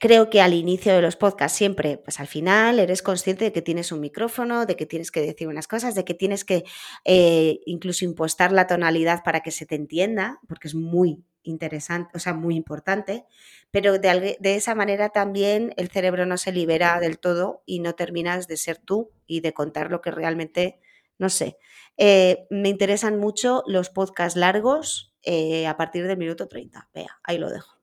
Creo 0.00 0.30
que 0.30 0.40
al 0.40 0.54
inicio 0.54 0.94
de 0.94 1.02
los 1.02 1.16
podcasts 1.16 1.58
siempre, 1.58 1.98
pues 1.98 2.20
al 2.20 2.28
final 2.28 2.78
eres 2.78 3.02
consciente 3.02 3.44
de 3.44 3.52
que 3.52 3.62
tienes 3.62 3.90
un 3.90 3.98
micrófono, 3.98 4.64
de 4.64 4.76
que 4.76 4.86
tienes 4.86 5.10
que 5.10 5.20
decir 5.20 5.48
unas 5.48 5.66
cosas, 5.66 5.96
de 5.96 6.04
que 6.04 6.14
tienes 6.14 6.44
que 6.44 6.64
eh, 7.04 7.58
incluso 7.66 8.04
impostar 8.04 8.52
la 8.52 8.68
tonalidad 8.68 9.24
para 9.24 9.40
que 9.40 9.50
se 9.50 9.66
te 9.66 9.74
entienda, 9.74 10.38
porque 10.46 10.68
es 10.68 10.76
muy 10.76 11.24
interesante, 11.42 12.12
o 12.14 12.20
sea, 12.20 12.32
muy 12.32 12.54
importante, 12.54 13.24
pero 13.72 13.98
de, 13.98 14.38
esa 14.40 14.76
manera 14.76 15.08
también 15.08 15.74
el 15.76 15.88
cerebro 15.88 16.26
no 16.26 16.36
se 16.36 16.52
libera 16.52 17.00
del 17.00 17.18
todo 17.18 17.64
y 17.66 17.80
no 17.80 17.94
terminas 17.94 18.46
de 18.46 18.56
ser 18.56 18.78
tú 18.78 19.10
y 19.26 19.40
de 19.40 19.52
contar 19.52 19.90
lo 19.90 20.00
que 20.00 20.12
realmente, 20.12 20.78
no 21.18 21.28
sé. 21.28 21.58
Eh, 21.96 22.46
me 22.50 22.68
interesan 22.68 23.18
mucho 23.18 23.64
los 23.66 23.90
podcasts 23.90 24.38
largos 24.38 25.12
eh, 25.22 25.66
a 25.66 25.76
partir 25.76 26.06
del 26.06 26.18
minuto 26.18 26.46
30. 26.46 26.88
Vea, 26.94 27.18
ahí 27.24 27.38
lo 27.38 27.50
dejo. 27.50 27.77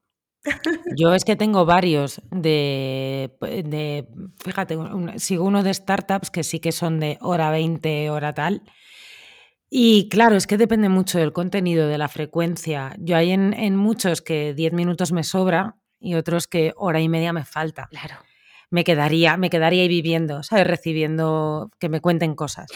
Yo 0.98 1.14
es 1.14 1.25
que 1.25 1.36
tengo 1.36 1.66
varios 1.66 2.22
de, 2.32 3.36
fíjate, 4.44 4.78
sigo 5.18 5.46
uno 5.46 5.64
de 5.64 5.74
startups 5.74 6.32
que 6.32 6.44
sí 6.44 6.60
que 6.60 6.72
son 6.72 7.00
de 7.00 7.18
hora 7.22 7.50
20, 7.52 8.10
hora 8.10 8.34
tal. 8.34 8.64
Y 9.70 10.10
claro, 10.10 10.36
es 10.36 10.48
que 10.48 10.58
depende 10.58 10.90
mucho 10.90 11.18
del 11.20 11.34
contenido, 11.34 11.88
de 11.88 11.98
la 11.98 12.08
frecuencia. 12.08 12.96
Yo 13.00 13.18
hay 13.18 13.32
en, 13.32 13.75
muchos 13.75 14.22
que 14.22 14.54
10 14.54 14.74
minutos 14.74 15.12
me 15.12 15.24
sobra 15.24 15.75
y 16.00 16.16
otros 16.16 16.48
que 16.48 16.74
hora 16.78 17.02
y 17.02 17.10
media 17.10 17.34
me 17.34 17.46
falta. 17.46 17.88
Claro. 17.90 18.16
Me 18.70 18.84
quedaría, 18.84 19.38
me 19.38 19.50
quedaría 19.50 19.82
ahí 19.82 19.88
viviendo, 19.88 20.44
¿sabes? 20.44 20.68
Recibiendo 20.68 21.72
que 21.80 21.90
me 21.90 22.02
cuenten 22.02 22.36
cosas. 22.36 22.68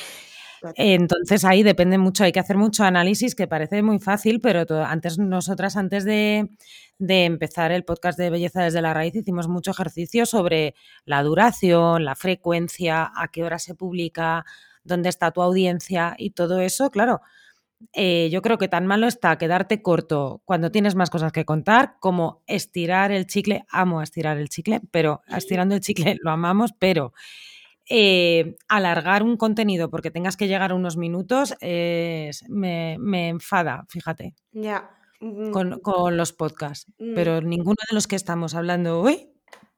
Entonces 0.75 1.45
ahí 1.45 1.63
depende 1.63 1.97
mucho, 1.97 2.23
hay 2.23 2.31
que 2.31 2.39
hacer 2.39 2.57
mucho 2.57 2.83
análisis 2.83 3.35
que 3.35 3.47
parece 3.47 3.81
muy 3.81 3.99
fácil, 3.99 4.41
pero 4.41 4.65
antes 4.85 5.17
nosotras, 5.17 5.77
antes 5.77 6.05
de, 6.05 6.49
de, 6.97 7.25
empezar 7.25 7.71
el 7.71 7.83
podcast 7.83 8.17
de 8.17 8.29
Belleza 8.29 8.63
desde 8.63 8.81
la 8.81 8.93
Raíz, 8.93 9.15
hicimos 9.15 9.47
mucho 9.47 9.71
ejercicio 9.71 10.25
sobre 10.25 10.75
la 11.05 11.23
duración, 11.23 12.05
la 12.05 12.15
frecuencia, 12.15 13.11
a 13.15 13.29
qué 13.29 13.43
hora 13.43 13.59
se 13.59 13.75
publica, 13.75 14.45
dónde 14.83 15.09
está 15.09 15.31
tu 15.31 15.41
audiencia 15.41 16.15
y 16.17 16.31
todo 16.31 16.59
eso, 16.59 16.91
claro. 16.91 17.21
Eh, 17.93 18.29
yo 18.29 18.41
creo 18.41 18.57
que 18.57 18.67
tan 18.67 18.85
malo 18.87 19.07
está 19.07 19.37
quedarte 19.37 19.81
corto 19.81 20.41
cuando 20.43 20.69
tienes 20.69 20.95
más 20.95 21.09
cosas 21.09 21.31
que 21.31 21.45
contar 21.45 21.95
como 22.01 22.43
estirar 22.45 23.11
el 23.11 23.25
chicle. 23.25 23.65
Amo 23.69 24.01
estirar 24.01 24.37
el 24.37 24.49
chicle, 24.49 24.81
pero 24.91 25.21
estirando 25.27 25.75
el 25.75 25.81
chicle 25.81 26.17
lo 26.21 26.31
amamos, 26.31 26.73
pero 26.77 27.13
eh, 27.89 28.55
alargar 28.67 29.24
un 29.24 29.36
contenido 29.36 29.89
porque 29.89 30.12
tengas 30.12 30.38
que 30.38 30.48
llegar 30.48 30.72
a 30.72 30.75
unos 30.75 30.96
minutos 30.96 31.55
me, 32.48 33.29
enfada, 33.29 33.86
fíjate. 33.89 34.36
Ya. 34.51 34.91
Mm. 35.19 35.51
Con, 35.51 36.15
los 36.17 36.31
podcasts. 36.34 36.91
Mm. 36.98 37.15
Pero 37.15 37.41
ninguno 37.41 37.77
de 37.89 37.93
los 37.93 38.08
que 38.08 38.15
estamos 38.15 38.55
hablando 38.55 39.01
hoy 39.01 39.29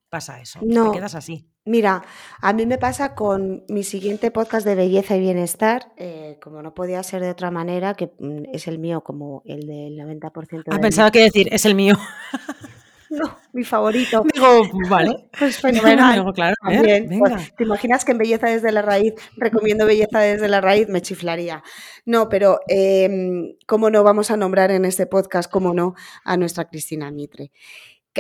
pasa 0.10 0.42
eso. 0.42 0.60
No. 0.62 0.92
Te 0.92 0.98
quedas 0.98 1.16
así. 1.16 1.48
Mira, 1.64 2.04
a 2.42 2.54
mí 2.54 2.66
me 2.66 2.78
pasa 2.78 3.14
con 3.14 3.64
mi 3.70 3.84
siguiente 3.84 4.32
podcast 4.32 4.66
de 4.66 4.76
belleza 4.76 5.16
y 5.16 5.20
bienestar, 5.20 5.94
eh, 5.96 6.40
como 6.42 6.62
no 6.62 6.74
podía 6.74 7.04
ser 7.04 7.22
de 7.22 7.30
otra 7.30 7.52
manera, 7.52 7.94
que 7.94 8.12
mm, 8.18 8.46
es 8.52 8.68
el 8.68 8.80
mío 8.80 9.02
como 9.02 9.44
el 9.46 9.68
del 9.68 9.96
90%. 9.96 10.64
Ah, 10.72 10.80
pensaba 10.80 11.12
que 11.12 11.22
decir, 11.22 11.48
es 11.52 11.66
el 11.66 11.76
mío. 11.76 11.96
No, 13.12 13.38
mi 13.52 13.66
favorito. 13.66 14.24
Digo, 14.34 14.64
vale. 14.90 15.28
Pues 15.38 15.58
fenomenal. 15.58 16.34
claro, 16.34 16.56
pues, 16.64 17.56
¿Te 17.58 17.64
imaginas 17.66 18.06
que 18.06 18.14
en 18.14 18.18
Belleza 18.18 18.48
desde 18.48 18.72
la 18.72 18.82
Raíz 18.82 19.16
recomiendo 19.36 19.86
Belleza 19.86 20.20
desde 20.20 20.48
la 20.48 20.62
Raíz? 20.62 20.88
Me 20.88 21.02
chiflaría. 21.02 21.62
No, 22.06 22.30
pero 22.30 22.62
eh, 22.70 23.58
¿cómo 23.68 23.90
no 23.90 24.04
vamos 24.04 24.32
a 24.32 24.38
nombrar 24.38 24.72
en 24.72 24.86
este 24.86 25.08
podcast, 25.08 25.52
cómo 25.52 25.74
no, 25.74 25.94
a 26.24 26.38
nuestra 26.38 26.70
Cristina 26.70 27.12
Mitre? 27.12 27.52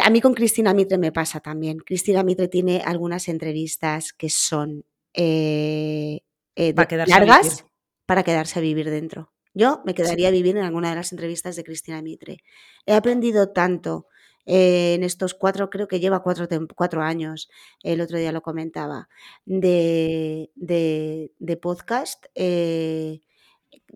A 0.04 0.10
mí 0.10 0.20
con 0.20 0.34
Cristina 0.34 0.74
Mitre 0.74 0.98
me 0.98 1.14
pasa 1.14 1.40
también. 1.40 1.78
Cristina 1.78 2.22
Mitre 2.24 2.50
tiene 2.50 2.82
algunas 2.86 3.30
entrevistas 3.30 4.12
que 4.12 4.30
son 4.30 4.84
eh, 5.14 6.20
eh, 6.58 6.74
largas 7.08 7.66
para 8.06 8.24
quedarse 8.24 8.60
a 8.60 8.62
vivir 8.62 8.90
dentro. 8.90 9.32
Yo 9.54 9.82
me 9.86 9.94
quedaría 9.94 10.28
a 10.28 10.32
vivir 10.32 10.58
en 10.58 10.64
alguna 10.64 10.90
de 10.90 10.96
las 10.96 11.14
entrevistas 11.14 11.56
de 11.56 11.64
Cristina 11.64 12.02
Mitre. 12.02 12.40
He 12.86 12.94
aprendido 12.94 13.52
tanto 13.52 14.08
eh, 14.46 14.94
en 14.96 15.04
estos 15.04 15.34
cuatro, 15.34 15.70
creo 15.70 15.88
que 15.88 16.00
lleva 16.00 16.24
cuatro, 16.24 16.48
cuatro, 16.76 17.02
años, 17.02 17.50
el 17.84 18.02
otro 18.02 18.18
día 18.18 18.32
lo 18.32 18.42
comentaba, 18.42 19.10
de, 19.46 20.52
de, 20.56 21.58
podcast. 21.58 22.26
Eh, 22.36 23.22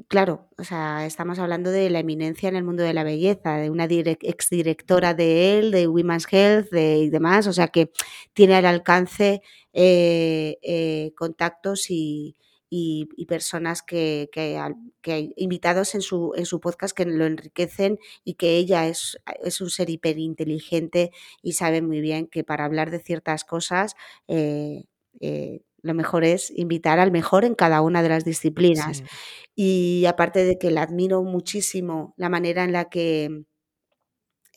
claro, 0.08 0.50
o 0.58 0.64
sea, 0.64 1.06
estamos 1.06 1.40
hablando 1.40 1.72
de 1.72 1.90
la 1.90 2.00
eminencia 2.00 2.50
en 2.50 2.56
el 2.56 2.64
mundo 2.64 2.84
de 2.84 2.94
la 2.94 3.04
belleza, 3.04 3.58
de 3.58 3.70
una 3.70 3.86
exdirectora 3.86 5.14
de 5.14 5.60
él, 5.60 5.72
de 5.72 5.88
Women's 5.88 6.28
Health 6.32 6.70
de, 6.72 6.98
y 7.00 7.10
demás, 7.10 7.48
o 7.48 7.54
sea 7.54 7.70
que 7.70 7.92
tiene 8.34 8.56
al 8.56 8.66
alcance 8.66 9.42
eh, 9.74 11.12
contactos 11.18 11.90
y, 12.70 13.10
y, 13.16 13.26
personas 13.26 13.82
que, 13.82 14.30
que, 14.32 15.34
invitados 15.36 15.96
en 15.96 16.02
su, 16.02 16.34
en 16.36 16.46
su 16.46 16.60
podcast 16.60 16.96
que 16.96 17.06
lo 17.06 17.26
enriquecen 17.26 18.00
y 18.24 18.36
que 18.36 18.58
ella 18.58 18.88
es, 18.88 19.18
es 19.44 19.62
un 19.62 19.70
ser 19.70 19.90
hiperinteligente 19.90 21.12
y 21.42 21.54
sabe 21.54 21.82
muy 21.82 22.02
bien 22.02 22.28
que 22.28 22.44
para 22.44 22.66
hablar 22.66 22.92
de 22.92 23.00
ciertas 23.00 23.44
cosas 23.44 23.96
eh, 24.28 24.86
eh, 25.20 25.62
lo 25.82 25.94
mejor 25.94 26.24
es 26.24 26.52
invitar 26.56 27.00
al 27.00 27.12
mejor 27.12 27.46
en 27.46 27.54
cada 27.54 27.82
una 27.82 28.02
de 28.02 28.10
las 28.10 28.26
disciplinas. 28.26 29.04
Y 29.56 30.06
aparte 30.08 30.44
de 30.44 30.58
que 30.58 30.72
la 30.72 30.82
admiro 30.82 31.22
muchísimo 31.22 32.16
la 32.18 32.28
manera 32.28 32.64
en 32.64 32.74
la 32.74 32.86
que 32.86 33.46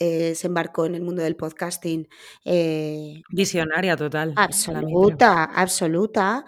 eh, 0.01 0.35
se 0.37 0.47
embarcó 0.47 0.87
en 0.87 0.95
el 0.95 1.03
mundo 1.03 1.23
del 1.23 1.35
podcasting. 1.35 2.09
Eh, 2.45 3.23
Visionaria 3.31 3.97
total. 3.97 4.33
Absoluta, 4.37 5.45
absoluta. 5.45 6.45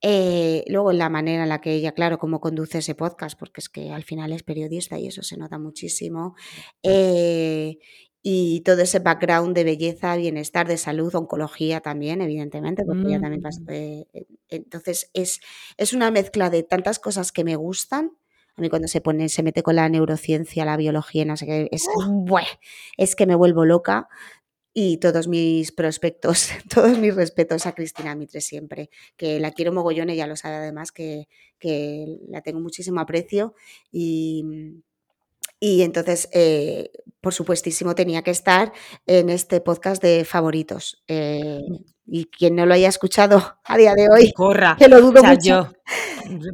Eh, 0.00 0.64
luego 0.68 0.92
la 0.92 1.10
manera 1.10 1.42
en 1.42 1.48
la 1.50 1.60
que 1.60 1.72
ella, 1.74 1.92
claro, 1.92 2.18
cómo 2.18 2.40
conduce 2.40 2.78
ese 2.78 2.94
podcast, 2.94 3.38
porque 3.38 3.60
es 3.60 3.68
que 3.68 3.90
al 3.90 4.04
final 4.04 4.32
es 4.32 4.42
periodista 4.42 4.98
y 4.98 5.08
eso 5.08 5.22
se 5.22 5.36
nota 5.36 5.58
muchísimo. 5.58 6.34
y 8.26 8.62
todo 8.62 8.80
ese 8.80 9.00
background 9.00 9.54
de 9.54 9.64
belleza, 9.64 10.16
bienestar, 10.16 10.66
de 10.66 10.78
salud, 10.78 11.14
oncología 11.14 11.80
también, 11.80 12.22
evidentemente, 12.22 12.84
porque 12.86 13.08
ella 13.08 13.20
también 13.20 13.42
mm. 13.42 14.24
entonces 14.48 15.10
es, 15.12 15.40
es 15.76 15.92
una 15.92 16.10
mezcla 16.10 16.48
de 16.48 16.62
tantas 16.62 16.98
cosas 16.98 17.32
que 17.32 17.44
me 17.44 17.56
gustan 17.56 18.12
a 18.56 18.60
mí 18.60 18.68
cuando 18.68 18.88
se 18.88 19.00
pone, 19.00 19.28
se 19.28 19.42
mete 19.42 19.62
con 19.62 19.76
la 19.76 19.88
neurociencia, 19.88 20.64
la 20.64 20.76
biología, 20.76 21.24
no 21.24 21.36
sé 21.36 21.46
qué, 21.46 21.68
es, 21.72 21.86
es 22.96 23.16
que 23.16 23.26
me 23.26 23.34
vuelvo 23.34 23.64
loca. 23.64 24.08
Y 24.76 24.98
todos 24.98 25.28
mis 25.28 25.70
prospectos, 25.72 26.48
todos 26.74 26.98
mis 26.98 27.14
respetos 27.14 27.66
a 27.66 27.74
Cristina 27.74 28.16
Mitre 28.16 28.40
siempre, 28.40 28.90
que 29.16 29.38
la 29.40 29.52
quiero 29.52 29.72
mogollón, 29.72 30.10
ella 30.10 30.26
lo 30.26 30.36
sabe 30.36 30.56
además, 30.56 30.90
que, 30.92 31.28
que 31.60 32.18
la 32.28 32.42
tengo 32.42 32.60
muchísimo 32.60 33.00
aprecio 33.00 33.54
y, 33.92 34.44
y 35.60 35.82
entonces, 35.82 36.28
eh, 36.32 36.90
por 37.20 37.32
supuestísimo, 37.32 37.94
tenía 37.94 38.22
que 38.22 38.32
estar 38.32 38.72
en 39.06 39.30
este 39.30 39.60
podcast 39.60 40.02
de 40.02 40.24
favoritos. 40.24 41.02
Eh, 41.08 41.62
y 42.06 42.26
quien 42.26 42.56
no 42.56 42.66
lo 42.66 42.74
haya 42.74 42.88
escuchado 42.88 43.58
a 43.64 43.76
día 43.76 43.94
de 43.94 44.08
hoy, 44.10 44.32
corra. 44.32 44.76
Que 44.78 44.88
lo 44.88 45.00
dudo 45.00 45.22
mucho. 45.22 45.72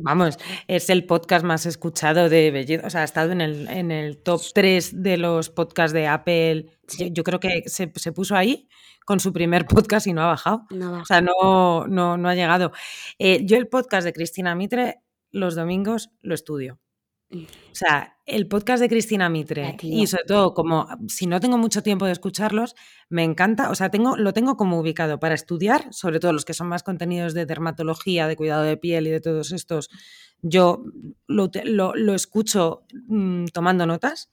vamos, 0.01 0.39
es 0.69 0.91
el 0.91 1.07
podcast 1.07 1.45
más 1.45 1.67
escuchado 1.67 2.29
de 2.29 2.51
belleza. 2.51 2.87
O 2.87 2.91
sea, 2.91 3.03
ha 3.03 3.05
estado 3.05 3.33
en 3.33 3.41
el, 3.41 3.69
en 3.69 3.91
el 3.91 4.19
top 4.19 4.41
3 4.55 5.03
de 5.03 5.17
los 5.17 5.51
podcasts 5.51 5.93
de 5.93 6.07
Apple. 6.07 6.67
Yo, 7.11 7.25
creo 7.25 7.41
que 7.41 7.65
se, 7.67 7.89
puso 7.89 8.37
ahí 8.37 8.69
con 9.05 9.21
su 9.21 9.33
primer 9.33 9.67
podcast 9.67 10.07
y 10.07 10.13
no 10.13 10.23
ha 10.23 10.27
bajado. 10.27 10.67
O 10.71 11.05
sea, 11.05 11.21
no, 11.21 11.87
no, 11.87 12.17
no 12.17 12.29
ha 12.29 12.35
llegado. 12.35 12.73
Eh, 13.19 13.45
yo 13.45 13.57
el 13.57 13.69
podcast 13.69 14.05
de 14.05 14.13
Cristina 14.13 14.55
Mitre 14.55 15.01
los 15.33 15.55
domingos 15.55 16.11
lo 16.23 16.35
estudio. 16.35 16.79
O 17.33 17.75
sea, 17.75 18.17
el 18.27 18.49
podcast 18.49 18.81
de 18.81 18.89
Cristina 18.89 19.29
Mitre 19.29 19.77
y 19.83 20.07
sobre 20.09 20.25
todo 20.25 20.53
como 20.53 20.89
si 21.09 21.27
no 21.27 21.39
tengo 21.39 21.59
mucho 21.59 21.83
tiempo 21.83 22.05
de 22.07 22.13
escucharlos, 22.13 22.75
me 23.09 23.23
encanta, 23.23 23.71
o 23.71 23.75
sea, 23.77 23.91
tengo, 23.91 24.17
lo 24.17 24.33
tengo 24.33 24.57
como 24.57 24.81
ubicado 24.81 25.21
para 25.21 25.37
estudiar, 25.37 25.93
sobre 25.93 26.19
todo 26.19 26.33
los 26.33 26.45
que 26.45 26.55
son 26.55 26.69
más 26.69 26.83
contenidos 26.83 27.33
de 27.33 27.47
dermatología, 27.47 28.27
de 28.27 28.37
cuidado 28.37 28.63
de 28.65 28.77
piel 28.77 29.07
y 29.07 29.11
de 29.11 29.21
todos 29.21 29.53
estos, 29.53 29.91
yo 30.43 30.83
lo, 31.29 32.15
escucho 32.15 32.83
mm, 33.07 33.47
tomando 33.47 33.87
notas. 33.87 34.31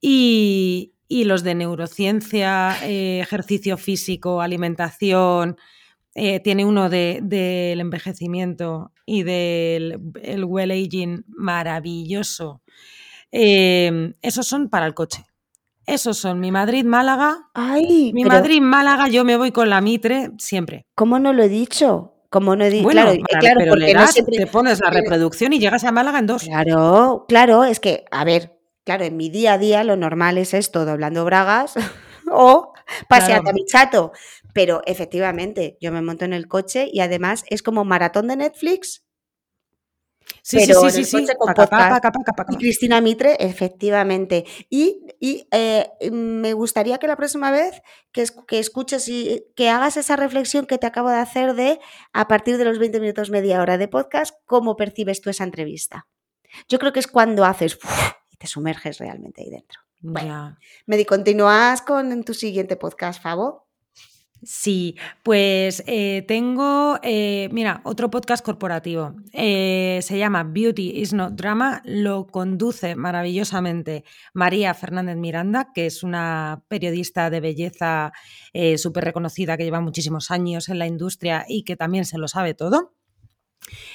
Y, 0.00 0.92
los 1.08 1.42
de 1.42 1.54
neurociencia, 1.56 2.76
eh, 2.84 3.20
ejercicio 3.20 3.76
físico, 3.76 4.40
alimentación, 4.40 5.56
eh, 6.14 6.40
tiene 6.40 6.64
uno 6.64 6.90
del 6.90 7.80
envejecimiento 7.80 8.92
y 9.06 9.22
del 9.22 10.00
el 10.22 10.44
well 10.44 10.70
aging 10.70 11.24
maravilloso. 11.28 12.62
Em, 13.30 14.14
esos 14.22 14.46
son 14.46 14.68
para 14.68 14.86
el 14.86 14.94
coche. 14.94 15.24
Esos 15.86 16.18
son 16.18 16.40
mi 16.40 16.52
Madrid-Málaga. 16.52 17.48
Ay, 17.54 18.12
mi 18.12 18.24
Madrid-Málaga, 18.24 19.08
yo 19.08 19.24
me 19.24 19.36
voy 19.36 19.50
con 19.50 19.70
la 19.70 19.80
Mitre 19.80 20.30
siempre. 20.38 20.86
¿Cómo 20.94 21.18
no 21.18 21.32
lo 21.32 21.42
he 21.42 21.48
dicho? 21.48 22.14
Como 22.28 22.54
no 22.54 22.64
he 22.64 22.70
dicho, 22.70 22.88
claro, 22.88 23.12
pero 23.58 23.72
porque 23.72 24.38
te 24.38 24.46
pones 24.46 24.78
la 24.78 24.90
reproducción 24.90 25.52
y 25.52 25.58
llegas 25.58 25.82
a 25.82 25.90
Málaga 25.90 26.20
en 26.20 26.26
dos. 26.28 26.44
Claro, 26.44 27.24
claro, 27.26 27.64
es 27.64 27.80
que, 27.80 28.04
a 28.12 28.24
ver, 28.24 28.56
claro, 28.84 29.04
en 29.04 29.16
mi 29.16 29.30
día 29.30 29.54
a 29.54 29.58
día 29.58 29.82
lo 29.82 29.96
normal 29.96 30.38
es 30.38 30.54
esto, 30.54 30.84
doblando 30.84 31.24
bragas 31.24 31.74
o 32.30 32.72
paseando 33.08 33.50
a 33.50 33.52
mi 33.52 33.64
chato. 33.64 34.12
Pero 34.52 34.82
efectivamente, 34.86 35.76
yo 35.80 35.92
me 35.92 36.02
monto 36.02 36.24
en 36.24 36.32
el 36.32 36.48
coche 36.48 36.88
y 36.92 37.00
además 37.00 37.44
es 37.48 37.62
como 37.62 37.84
maratón 37.84 38.28
de 38.28 38.36
Netflix. 38.36 39.04
Sí, 40.42 40.58
pero 40.66 40.88
sí, 40.90 41.04
sí, 41.04 41.26
con 41.38 41.54
y 42.50 42.56
Cristina 42.56 43.00
Mitre, 43.00 43.36
efectivamente. 43.40 44.44
Y, 44.68 45.04
eh, 45.50 45.90
me 46.10 46.52
gustaría 46.52 46.98
que 46.98 47.06
la 47.06 47.16
próxima 47.16 47.50
vez 47.50 47.82
que, 48.12 48.24
que 48.46 48.58
escuches 48.58 49.08
y 49.08 49.44
que 49.56 49.68
hagas 49.68 49.96
esa 49.96 50.16
reflexión 50.16 50.66
que 50.66 50.78
te 50.78 50.86
acabo 50.86 51.10
de 51.10 51.16
hacer 51.16 51.54
de 51.54 51.80
a 52.12 52.28
partir 52.28 52.58
de 52.58 52.64
los 52.64 52.78
20 52.78 53.00
minutos, 53.00 53.30
media 53.30 53.60
hora 53.60 53.76
de 53.76 53.88
podcast, 53.88 54.34
cómo 54.46 54.76
percibes 54.76 55.20
tú 55.20 55.30
esa 55.30 55.44
entrevista. 55.44 56.06
Yo 56.68 56.78
creo 56.78 56.92
que 56.92 57.00
es 57.00 57.06
cuando 57.06 57.44
haces 57.44 57.78
y 58.30 58.36
te 58.36 58.46
sumerges 58.46 58.98
realmente 58.98 59.42
ahí 59.42 59.50
dentro. 59.50 59.80
Bueno, 60.00 60.56
me 60.86 61.04
continúas 61.04 61.82
con 61.82 62.24
tu 62.24 62.32
siguiente 62.32 62.76
podcast, 62.76 63.22
Favo. 63.22 63.69
Sí, 64.42 64.96
pues 65.22 65.82
eh, 65.86 66.24
tengo, 66.26 66.98
eh, 67.02 67.50
mira, 67.52 67.82
otro 67.84 68.10
podcast 68.10 68.42
corporativo. 68.42 69.14
Eh, 69.34 69.98
se 70.02 70.16
llama 70.16 70.44
Beauty 70.44 70.92
is 70.98 71.12
Not 71.12 71.34
Drama. 71.34 71.82
Lo 71.84 72.26
conduce 72.26 72.96
maravillosamente 72.96 74.04
María 74.32 74.72
Fernández 74.72 75.16
Miranda, 75.16 75.72
que 75.74 75.84
es 75.84 76.02
una 76.02 76.64
periodista 76.68 77.28
de 77.28 77.40
belleza 77.40 78.12
súper 78.78 79.04
reconocida 79.04 79.56
que 79.56 79.64
lleva 79.64 79.80
muchísimos 79.80 80.30
años 80.30 80.70
en 80.70 80.78
la 80.78 80.86
industria 80.86 81.44
y 81.46 81.62
que 81.62 81.76
también 81.76 82.06
se 82.06 82.18
lo 82.18 82.26
sabe 82.26 82.54
todo. 82.54 82.94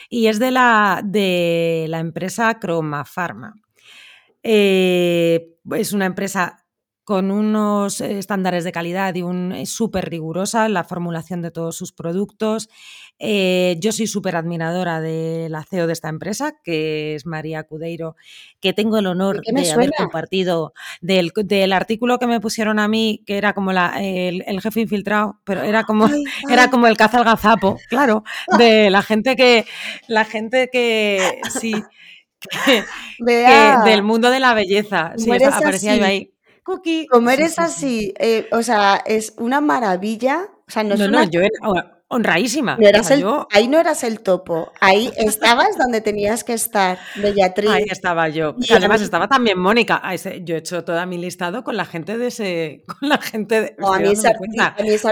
Y 0.09 0.27
es 0.27 0.37
de 0.37 0.51
la, 0.51 1.01
de 1.03 1.87
la 1.89 1.99
empresa 1.99 2.59
Croma 2.59 3.03
Pharma. 3.03 3.55
Es 4.43 5.91
una 5.91 6.05
empresa 6.05 6.64
con 7.05 7.29
unos 7.29 8.01
estándares 8.01 8.63
de 8.63 8.71
calidad 8.71 9.13
y 9.13 9.21
un, 9.21 9.51
es 9.51 9.69
súper 9.69 10.09
rigurosa 10.09 10.65
en 10.65 10.73
la 10.73 10.83
formulación 10.83 11.43
de 11.43 11.51
todos 11.51 11.77
sus 11.77 11.93
productos. 11.93 12.67
Eh, 13.19 13.77
yo 13.79 13.91
soy 13.91 14.07
súper 14.07 14.35
admiradora 14.35 14.99
de 14.99 15.47
la 15.49 15.63
CEO 15.63 15.85
de 15.85 15.93
esta 15.93 16.09
empresa, 16.09 16.55
que 16.63 17.13
es 17.13 17.27
María 17.27 17.63
Cudeiro, 17.63 18.15
que 18.59 18.73
tengo 18.73 18.97
el 18.97 19.05
honor 19.05 19.41
de 19.41 19.71
haber 19.71 19.91
compartido 19.95 20.73
del, 20.99 21.31
del, 21.35 21.73
artículo 21.73 22.17
que 22.17 22.25
me 22.25 22.41
pusieron 22.41 22.79
a 22.79 22.87
mí, 22.87 23.23
que 23.27 23.37
era 23.37 23.53
como 23.53 23.71
la, 23.71 24.03
el, 24.03 24.43
el, 24.47 24.59
jefe 24.59 24.81
infiltrado, 24.81 25.39
pero 25.43 25.61
era 25.61 25.83
como, 25.83 26.09
era 26.49 26.71
como 26.71 26.87
el 26.87 26.97
caza 26.97 27.19
al 27.19 27.23
gazapo, 27.23 27.77
claro, 27.87 28.23
de 28.57 28.89
la 28.89 29.03
gente 29.03 29.35
que, 29.35 29.65
la 30.07 30.25
gente 30.25 30.69
que 30.71 31.39
sí. 31.59 31.73
Que, 32.47 32.83
que 33.25 33.89
del 33.89 34.03
mundo 34.03 34.29
de 34.29 34.39
la 34.39 34.53
belleza. 34.53 35.13
Sí, 35.17 35.31
aparecía 35.31 35.95
yo 35.95 36.05
ahí. 36.05 36.34
Cookie. 36.65 37.07
Como 37.07 37.29
eres 37.29 37.59
así, 37.59 38.13
eh, 38.19 38.47
o 38.51 38.63
sea, 38.63 39.01
es 39.05 39.33
una 39.37 39.61
maravilla. 39.61 40.49
O 40.67 40.71
sea, 40.71 40.83
no, 40.83 40.95
no, 40.95 41.07
no 41.07 41.23
yo 41.23 41.41
era 41.41 41.51
honradísima. 42.07 42.77
Ahí 43.51 43.67
no 43.67 43.79
eras 43.79 44.03
el 44.03 44.19
topo, 44.21 44.71
ahí 44.79 45.11
estabas 45.17 45.77
donde 45.77 46.01
tenías 46.01 46.43
que 46.43 46.53
estar, 46.53 46.97
Bellatriz. 47.15 47.69
Ahí 47.69 47.85
estaba 47.89 48.29
yo. 48.29 48.55
Y 48.57 48.73
además 48.73 49.01
estaba 49.01 49.27
también 49.27 49.59
Mónica. 49.59 50.01
Yo 50.43 50.55
he 50.55 50.59
hecho 50.59 50.83
toda 50.83 51.05
mi 51.05 51.17
listado 51.17 51.63
con 51.63 51.77
la 51.77 51.85
gente 51.85 52.17
de 52.17 52.27
ese, 52.27 52.83
con 52.99 53.09
la 53.09 53.19
gente 53.19 53.61
de, 53.61 53.75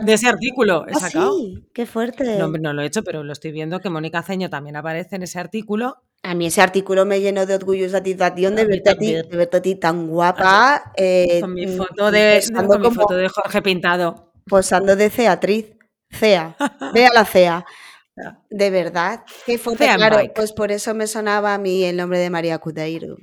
de 0.04 0.14
ese 0.14 0.28
artículo. 0.28 0.86
¿Ah, 0.92 1.10
sí? 1.10 1.68
Qué 1.74 1.86
fuerte. 1.86 2.38
No, 2.38 2.48
no 2.48 2.74
lo 2.74 2.82
he 2.82 2.86
hecho, 2.86 3.04
pero 3.04 3.24
lo 3.24 3.34
estoy 3.34 3.52
viendo 3.52 3.80
que 3.80 3.90
Mónica 3.90 4.24
Ceño 4.24 4.50
también 4.50 4.76
aparece 4.76 5.16
en 5.18 5.24
ese 5.24 5.40
artículo. 5.40 6.02
A 6.26 6.36
mí 6.36 6.46
ese 6.46 6.62
artículo 6.62 7.06
me 7.06 7.20
llenó 7.20 7.46
de 7.46 7.56
orgullo 7.56 7.86
y 7.86 7.90
satisfacción 7.90 8.56
de 8.56 8.66
verte, 8.66 8.90
a 8.92 8.98
ti, 8.98 9.14
de 9.14 9.24
verte 9.24 9.58
a 9.58 9.62
ti 9.62 9.76
tan 9.76 10.08
guapa. 10.08 10.94
Eh, 10.96 11.40
con 11.42 11.54
mi 11.54 11.68
foto 11.68 12.12
de, 12.12 12.42
con 12.56 12.82
mi 12.82 12.92
foto 12.92 13.16
de 13.16 13.28
Jorge 13.28 13.62
Pintado. 13.62 14.32
Posando 14.48 14.96
de 14.96 15.10
Ceatriz. 15.10 15.74
CEA, 16.10 16.56
vea 16.94 17.10
la 17.14 17.26
CEA. 17.26 17.66
De 18.50 18.70
verdad, 18.70 19.24
qué 19.46 19.58
foto. 19.58 19.78
Claro, 19.78 20.20
pues 20.34 20.54
por 20.54 20.72
eso 20.72 20.94
me 20.94 21.08
sonaba 21.08 21.56
a 21.56 21.58
mí 21.58 21.84
el 21.84 21.98
nombre 21.98 22.20
de 22.20 22.30
María 22.30 22.58
Cudeiro. 22.60 23.18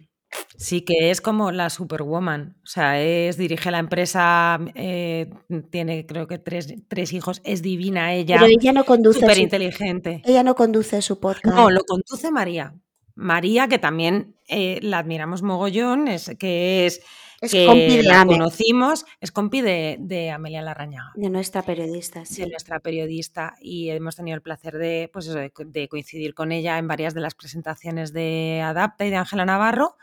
Sí, 0.57 0.83
que 0.83 1.11
es 1.11 1.21
como 1.21 1.53
la 1.53 1.71
Superwoman. 1.71 2.57
O 2.63 2.67
sea, 2.67 3.01
es, 3.01 3.37
dirige 3.37 3.71
la 3.71 3.79
empresa, 3.79 4.59
eh, 4.75 5.31
tiene 5.71 6.07
creo 6.07 6.27
que 6.27 6.39
tres, 6.39 6.75
tres, 6.89 7.13
hijos, 7.13 7.41
es 7.45 7.63
divina 7.63 8.13
ella. 8.13 8.37
Pero 8.39 8.53
ella 8.61 8.73
no 8.73 8.85
conduce. 8.85 9.21
Súper 9.21 9.39
inteligente. 9.39 10.23
Ella 10.25 10.43
no 10.43 10.55
conduce 10.55 11.01
su 11.03 11.19
podcast. 11.19 11.57
No, 11.57 11.71
lo 11.71 11.83
conduce 11.85 12.31
María. 12.31 12.75
María, 13.21 13.69
que 13.69 13.79
también 13.79 14.35
eh, 14.49 14.79
la 14.83 14.99
admiramos 14.99 15.43
mogollón, 15.43 16.09
es, 16.09 16.33
que 16.39 16.87
es 16.87 17.01
es 17.41 17.53
que 17.53 17.65
compi 17.65 18.03
la 18.03 18.27
conocimos, 18.27 19.07
es 19.21 19.33
compi 19.33 19.63
de, 19.63 20.31
Amelia 20.31 20.61
Larrañaga. 20.61 21.13
De 21.15 21.31
nuestra 21.31 21.63
periodista, 21.63 22.27
sí. 22.27 22.43
De 22.43 22.49
nuestra 22.49 22.81
periodista 22.81 23.55
y 23.63 23.89
hemos 23.89 24.17
tenido 24.17 24.35
el 24.35 24.43
placer 24.43 24.77
de, 24.77 25.09
pues 25.11 25.27
de, 25.27 25.89
coincidir 25.89 26.35
con 26.35 26.53
ella 26.53 26.77
en 26.77 26.87
varias 26.87 27.15
de 27.15 27.23
las 27.23 27.35
presentaciones 27.35 28.13
de 28.13 28.61
Adapta 28.63 29.07
y 29.07 29.11
de 29.11 29.17
Ángela 29.17 29.47
Navarro. 29.47 29.97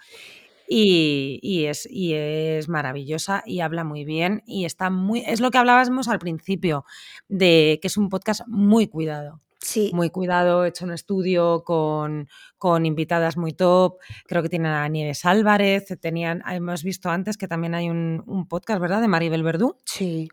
Y, 0.70 1.66
es, 1.66 1.88
y 1.90 2.14
es 2.14 2.68
maravillosa 2.68 3.42
y 3.46 3.62
habla 3.62 3.86
muy 3.86 4.04
bien 4.04 4.44
y 4.46 4.66
está 4.66 4.90
muy... 4.90 5.24
Es 5.26 5.40
lo 5.40 5.50
que 5.50 5.60
hablábamos 5.60 6.10
al 6.10 6.20
principio, 6.20 6.84
de 7.30 7.80
que 7.82 7.88
es 7.88 7.96
un 7.96 8.10
podcast 8.10 8.42
muy 8.48 8.88
cuidado. 8.88 9.40
Sí. 9.60 9.92
Muy 9.94 10.10
cuidado, 10.10 10.66
hecho 10.66 10.86
un 10.86 10.92
estudio 10.92 11.64
con, 11.64 12.28
con, 12.58 12.86
invitadas 12.86 13.38
muy 13.38 13.54
top. 13.54 13.98
Creo 14.28 14.44
que 14.44 14.50
tienen 14.50 14.72
a 14.72 14.88
Nieves 14.88 15.26
Álvarez. 15.26 15.88
Tenían, 16.00 16.44
hemos 16.50 16.84
visto 16.84 17.10
antes 17.10 17.38
que 17.38 17.48
también 17.48 17.74
hay 17.74 17.90
un, 17.90 18.24
un 18.28 18.48
podcast, 18.48 18.80
¿verdad? 18.80 19.02
De 19.02 19.08
Maribel 19.08 19.44
Verdú. 19.44 19.78
Sí. 19.86 20.30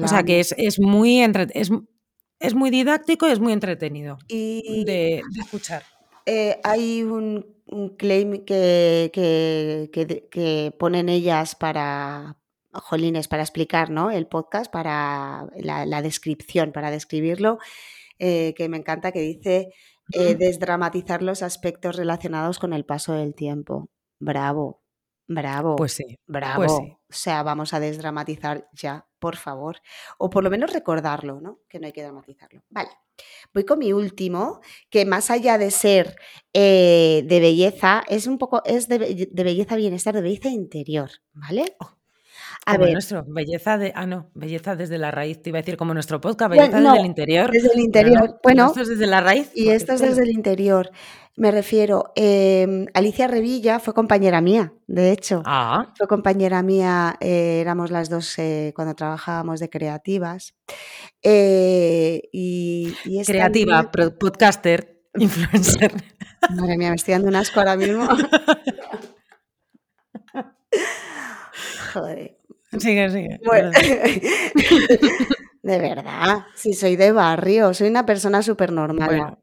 O 0.00 0.08
sea 0.08 0.22
que 0.22 0.40
es, 0.40 0.54
es 0.56 0.78
muy 0.78 1.20
es, 1.20 1.70
es, 2.38 2.54
muy 2.54 2.70
didáctico 2.70 3.26
y 3.26 3.32
es 3.32 3.40
muy 3.40 3.52
entretenido 3.52 4.18
y, 4.28 4.84
de, 4.84 5.22
escuchar. 5.38 5.82
Eh, 6.26 6.60
hay 6.62 7.02
un, 7.02 7.44
un 7.66 7.96
claim 7.96 8.44
que, 8.44 9.10
que, 9.12 9.90
que, 9.92 10.28
que, 10.30 10.72
ponen 10.78 11.08
ellas 11.08 11.56
para, 11.56 12.36
jolines, 12.72 13.26
para 13.26 13.42
explicar 13.42 13.90
¿no? 13.90 14.12
el 14.12 14.28
podcast, 14.28 14.70
para 14.70 15.48
la, 15.56 15.86
la 15.86 16.02
descripción, 16.02 16.70
para 16.70 16.92
describirlo 16.92 17.58
eh, 18.20 18.54
que 18.56 18.68
me 18.68 18.76
encanta, 18.76 19.12
que 19.12 19.20
dice 19.20 19.72
eh, 20.12 20.34
desdramatizar 20.34 21.22
los 21.22 21.42
aspectos 21.42 21.96
relacionados 21.96 22.58
con 22.58 22.72
el 22.72 22.84
paso 22.84 23.14
del 23.14 23.34
tiempo. 23.34 23.88
Bravo, 24.18 24.82
bravo. 25.26 25.76
Pues 25.76 25.92
sí. 25.92 26.04
Pues 26.04 26.18
bravo. 26.26 26.64
O 26.66 26.98
sea, 27.12 27.42
vamos 27.42 27.72
a 27.74 27.80
desdramatizar 27.80 28.68
ya, 28.72 29.08
por 29.18 29.36
favor. 29.36 29.78
O 30.18 30.30
por 30.30 30.44
lo 30.44 30.50
menos 30.50 30.72
recordarlo, 30.72 31.40
¿no? 31.40 31.60
Que 31.68 31.80
no 31.80 31.86
hay 31.86 31.92
que 31.92 32.02
dramatizarlo. 32.02 32.62
Vale. 32.68 32.90
Voy 33.52 33.64
con 33.64 33.78
mi 33.78 33.92
último, 33.92 34.60
que 34.88 35.04
más 35.04 35.30
allá 35.30 35.58
de 35.58 35.70
ser 35.70 36.16
eh, 36.54 37.22
de 37.26 37.40
belleza, 37.40 38.02
es 38.08 38.26
un 38.26 38.38
poco, 38.38 38.62
es 38.64 38.88
de, 38.88 38.98
belleza 39.32 39.76
bienestar, 39.76 40.14
de 40.14 40.22
belleza 40.22 40.48
interior, 40.48 41.10
¿vale? 41.32 41.76
Oh. 41.80 41.99
A 42.66 42.76
ver. 42.76 42.92
nuestro, 42.92 43.24
belleza 43.26 43.78
de. 43.78 43.92
Ah, 43.94 44.06
no, 44.06 44.30
belleza 44.34 44.76
desde 44.76 44.98
la 44.98 45.10
raíz. 45.10 45.42
Te 45.42 45.50
iba 45.50 45.58
a 45.58 45.62
decir 45.62 45.76
como 45.76 45.94
nuestro 45.94 46.20
podcast, 46.20 46.50
belleza 46.50 46.80
desde 46.80 46.98
el 46.98 47.06
interior. 47.06 47.50
Desde 47.50 47.72
el 47.72 47.80
interior. 47.80 48.38
bueno. 48.42 48.68
Esto 48.68 48.82
es 48.82 48.88
desde 48.88 49.06
la 49.06 49.20
raíz. 49.20 49.50
Y 49.54 49.70
esto 49.70 49.94
es 49.94 50.00
desde 50.00 50.22
el 50.22 50.30
interior. 50.30 50.90
Me 51.36 51.50
refiero, 51.50 52.12
em, 52.16 52.86
Alicia 52.92 53.26
Revilla 53.26 53.78
fue 53.78 53.94
compañera 53.94 54.42
mía, 54.42 54.74
de 54.86 55.12
hecho. 55.12 55.42
Ah. 55.46 55.90
Fue 55.96 56.06
compañera 56.06 56.62
mía, 56.62 57.16
eh, 57.20 57.60
éramos 57.62 57.90
las 57.90 58.10
dos 58.10 58.38
eh, 58.38 58.72
cuando 58.76 58.94
trabajábamos 58.94 59.58
de 59.60 59.70
creativas. 59.70 60.54
Eh, 61.22 62.28
y, 62.32 62.94
Creativa, 63.24 63.90
podcaster, 63.90 65.00
influencer. 65.14 65.92
Madre 66.50 66.76
mía, 66.76 66.90
me 66.90 66.96
estoy 66.96 67.12
dando 67.12 67.28
un 67.28 67.36
asco 67.36 67.60
ahora 67.60 67.76
mismo. 67.76 68.06
Joder. 71.94 72.39
Sigue, 72.78 73.10
sigue. 73.10 73.40
de 75.62 75.78
verdad, 75.78 76.46
si 76.54 76.72
soy 76.72 76.96
de 76.96 77.12
barrio, 77.12 77.74
soy 77.74 77.88
una 77.88 78.06
persona 78.06 78.42
súper 78.42 78.72
normal. 78.72 79.38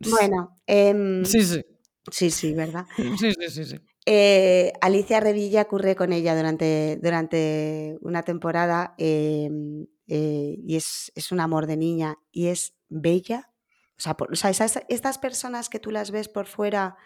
Bueno, 0.00 0.56
em, 0.66 1.24
sí, 1.24 1.42
sí. 1.42 1.64
Sí, 2.10 2.30
sí, 2.30 2.54
¿verdad? 2.54 2.86
Sí, 2.96 3.32
sí, 3.32 3.50
sí. 3.50 3.64
sí. 3.64 3.76
Eh, 4.10 4.72
Alicia 4.80 5.20
Revilla 5.20 5.60
ocurre 5.60 5.94
con 5.94 6.14
ella 6.14 6.34
durante, 6.34 6.98
durante 7.02 7.98
una 8.00 8.22
temporada 8.22 8.94
em, 8.96 9.86
eh, 10.06 10.56
y 10.64 10.76
es, 10.76 11.12
un 11.30 11.40
amor 11.40 11.66
de 11.66 11.76
niña 11.76 12.16
y 12.32 12.46
es 12.46 12.72
bella. 12.88 13.52
O 13.98 14.00
sea, 14.00 14.16
o 14.18 14.34
sea 14.34 14.50
estas 14.88 15.18
personas 15.18 15.68
que 15.68 15.78
tú 15.78 15.90
las 15.90 16.10
ves 16.10 16.30
por 16.30 16.46
fuera, 16.46 16.96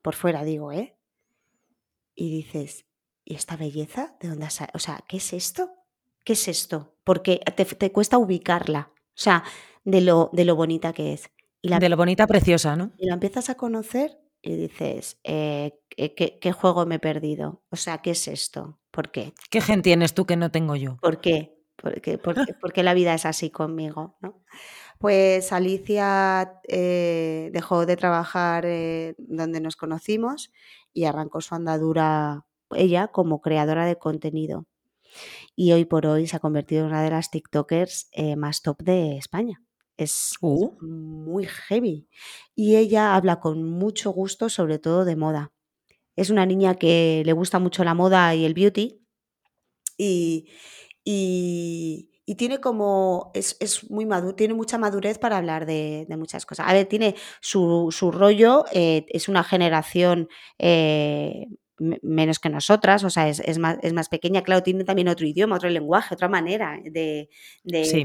por 0.00 0.14
fuera 0.14 0.44
digo, 0.44 0.70
¿eh? 0.70 0.96
Y 2.14 2.30
dices, 2.30 2.86
¿y 3.24 3.34
esta 3.34 3.56
belleza? 3.56 4.16
¿De 4.20 4.28
dónde 4.28 4.46
O 4.74 4.78
sea, 4.78 5.04
¿qué 5.08 5.18
es 5.18 5.32
esto? 5.32 5.70
¿Qué 6.24 6.34
es 6.34 6.48
esto? 6.48 6.96
Porque 7.04 7.40
te, 7.56 7.92
cuesta 7.92 8.18
ubicarla, 8.18 8.90
o 8.94 9.12
sea, 9.14 9.44
de 9.84 10.00
lo, 10.00 10.30
de 10.32 10.44
lo 10.44 10.56
bonita 10.56 10.92
que 10.92 11.12
es. 11.12 11.30
Y 11.60 11.68
la, 11.68 11.78
de 11.78 11.88
lo 11.88 11.96
bonita, 11.96 12.26
preciosa, 12.26 12.76
¿no? 12.76 12.92
Y 12.98 13.06
la 13.06 13.14
empiezas 13.14 13.50
a 13.50 13.56
conocer 13.56 14.18
y 14.42 14.56
dices, 14.56 15.18
eh, 15.24 15.80
¿qué, 15.88 16.52
juego 16.52 16.84
me 16.86 16.96
he 16.96 16.98
perdido? 16.98 17.62
O 17.70 17.76
sea, 17.76 17.98
¿qué 17.98 18.10
es 18.10 18.28
esto? 18.28 18.78
¿Por 18.90 19.10
qué? 19.10 19.32
¿Qué 19.50 19.60
gen 19.60 19.82
tienes 19.82 20.14
tú 20.14 20.26
que 20.26 20.36
no 20.36 20.50
tengo 20.50 20.76
yo? 20.76 20.98
¿Por 20.98 21.20
qué? 21.20 21.58
¿Por 21.76 22.00
qué, 22.00 22.18
porque 22.60 22.82
la 22.82 22.94
vida 22.94 23.14
es 23.14 23.24
así 23.24 23.50
conmigo? 23.50 24.16
¿no? 24.20 24.42
Pues 24.98 25.52
Alicia 25.52 26.60
eh, 26.68 27.50
dejó 27.52 27.86
de 27.86 27.96
trabajar 27.96 28.64
eh, 28.66 29.14
donde 29.18 29.60
nos 29.60 29.76
conocimos 29.76 30.52
y 30.92 31.04
arrancó 31.04 31.40
su 31.40 31.54
andadura 31.54 32.44
ella 32.70 33.08
como 33.08 33.40
creadora 33.40 33.86
de 33.86 33.96
contenido. 33.96 34.66
Y 35.56 35.72
hoy 35.72 35.84
por 35.84 36.06
hoy 36.06 36.26
se 36.26 36.36
ha 36.36 36.40
convertido 36.40 36.82
en 36.82 36.88
una 36.88 37.02
de 37.02 37.10
las 37.10 37.30
TikTokers 37.30 38.08
eh, 38.12 38.36
más 38.36 38.62
top 38.62 38.82
de 38.82 39.16
España. 39.16 39.62
Es 39.96 40.34
uh. 40.40 40.76
muy 40.80 41.46
heavy. 41.46 42.08
Y 42.54 42.76
ella 42.76 43.14
habla 43.14 43.40
con 43.40 43.62
mucho 43.62 44.10
gusto, 44.10 44.48
sobre 44.48 44.78
todo 44.78 45.04
de 45.04 45.16
moda. 45.16 45.52
Es 46.16 46.30
una 46.30 46.46
niña 46.46 46.74
que 46.74 47.22
le 47.24 47.32
gusta 47.32 47.58
mucho 47.58 47.84
la 47.84 47.94
moda 47.94 48.34
y 48.34 48.44
el 48.44 48.54
beauty. 48.54 49.00
Y, 49.96 50.48
y, 51.04 52.10
tiene 52.36 52.60
como, 52.60 53.30
es, 53.34 53.88
muy 53.90 54.06
maduro, 54.06 54.34
tiene 54.34 54.54
mucha 54.54 54.78
madurez 54.78 55.18
para 55.18 55.36
hablar 55.36 55.66
de, 55.66 56.06
muchas 56.18 56.46
cosas. 56.46 56.66
A 56.68 56.72
ver, 56.72 56.86
tiene 56.86 57.14
su, 57.40 57.90
rollo, 58.12 58.64
eh, 58.72 59.06
es 59.10 59.28
una 59.28 59.44
generación 59.44 60.28
eh, 60.58 61.46
menos 61.78 62.38
que 62.38 62.48
nosotras, 62.48 63.04
o 63.04 63.10
sea, 63.10 63.28
es, 63.28 63.58
más, 63.58 63.78
es 63.82 63.92
más 63.92 64.08
pequeña, 64.08 64.42
claro, 64.42 64.62
tiene 64.62 64.84
también 64.84 65.08
otro 65.08 65.26
idioma, 65.26 65.56
otro 65.56 65.68
lenguaje, 65.70 66.14
otra 66.14 66.28
manera 66.28 66.78
de, 66.84 67.28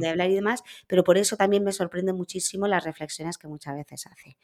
hablar 0.10 0.30
y 0.30 0.36
demás, 0.36 0.64
pero 0.88 1.04
por 1.04 1.18
eso 1.18 1.38
también 1.38 1.64
me 1.64 1.72
sorprende 1.72 2.14
muchísimo 2.14 2.68
las 2.68 2.84
reflexiones 2.84 3.38
que 3.38 3.48
muchas 3.48 3.76
veces 3.76 4.08
hace. 4.08 4.38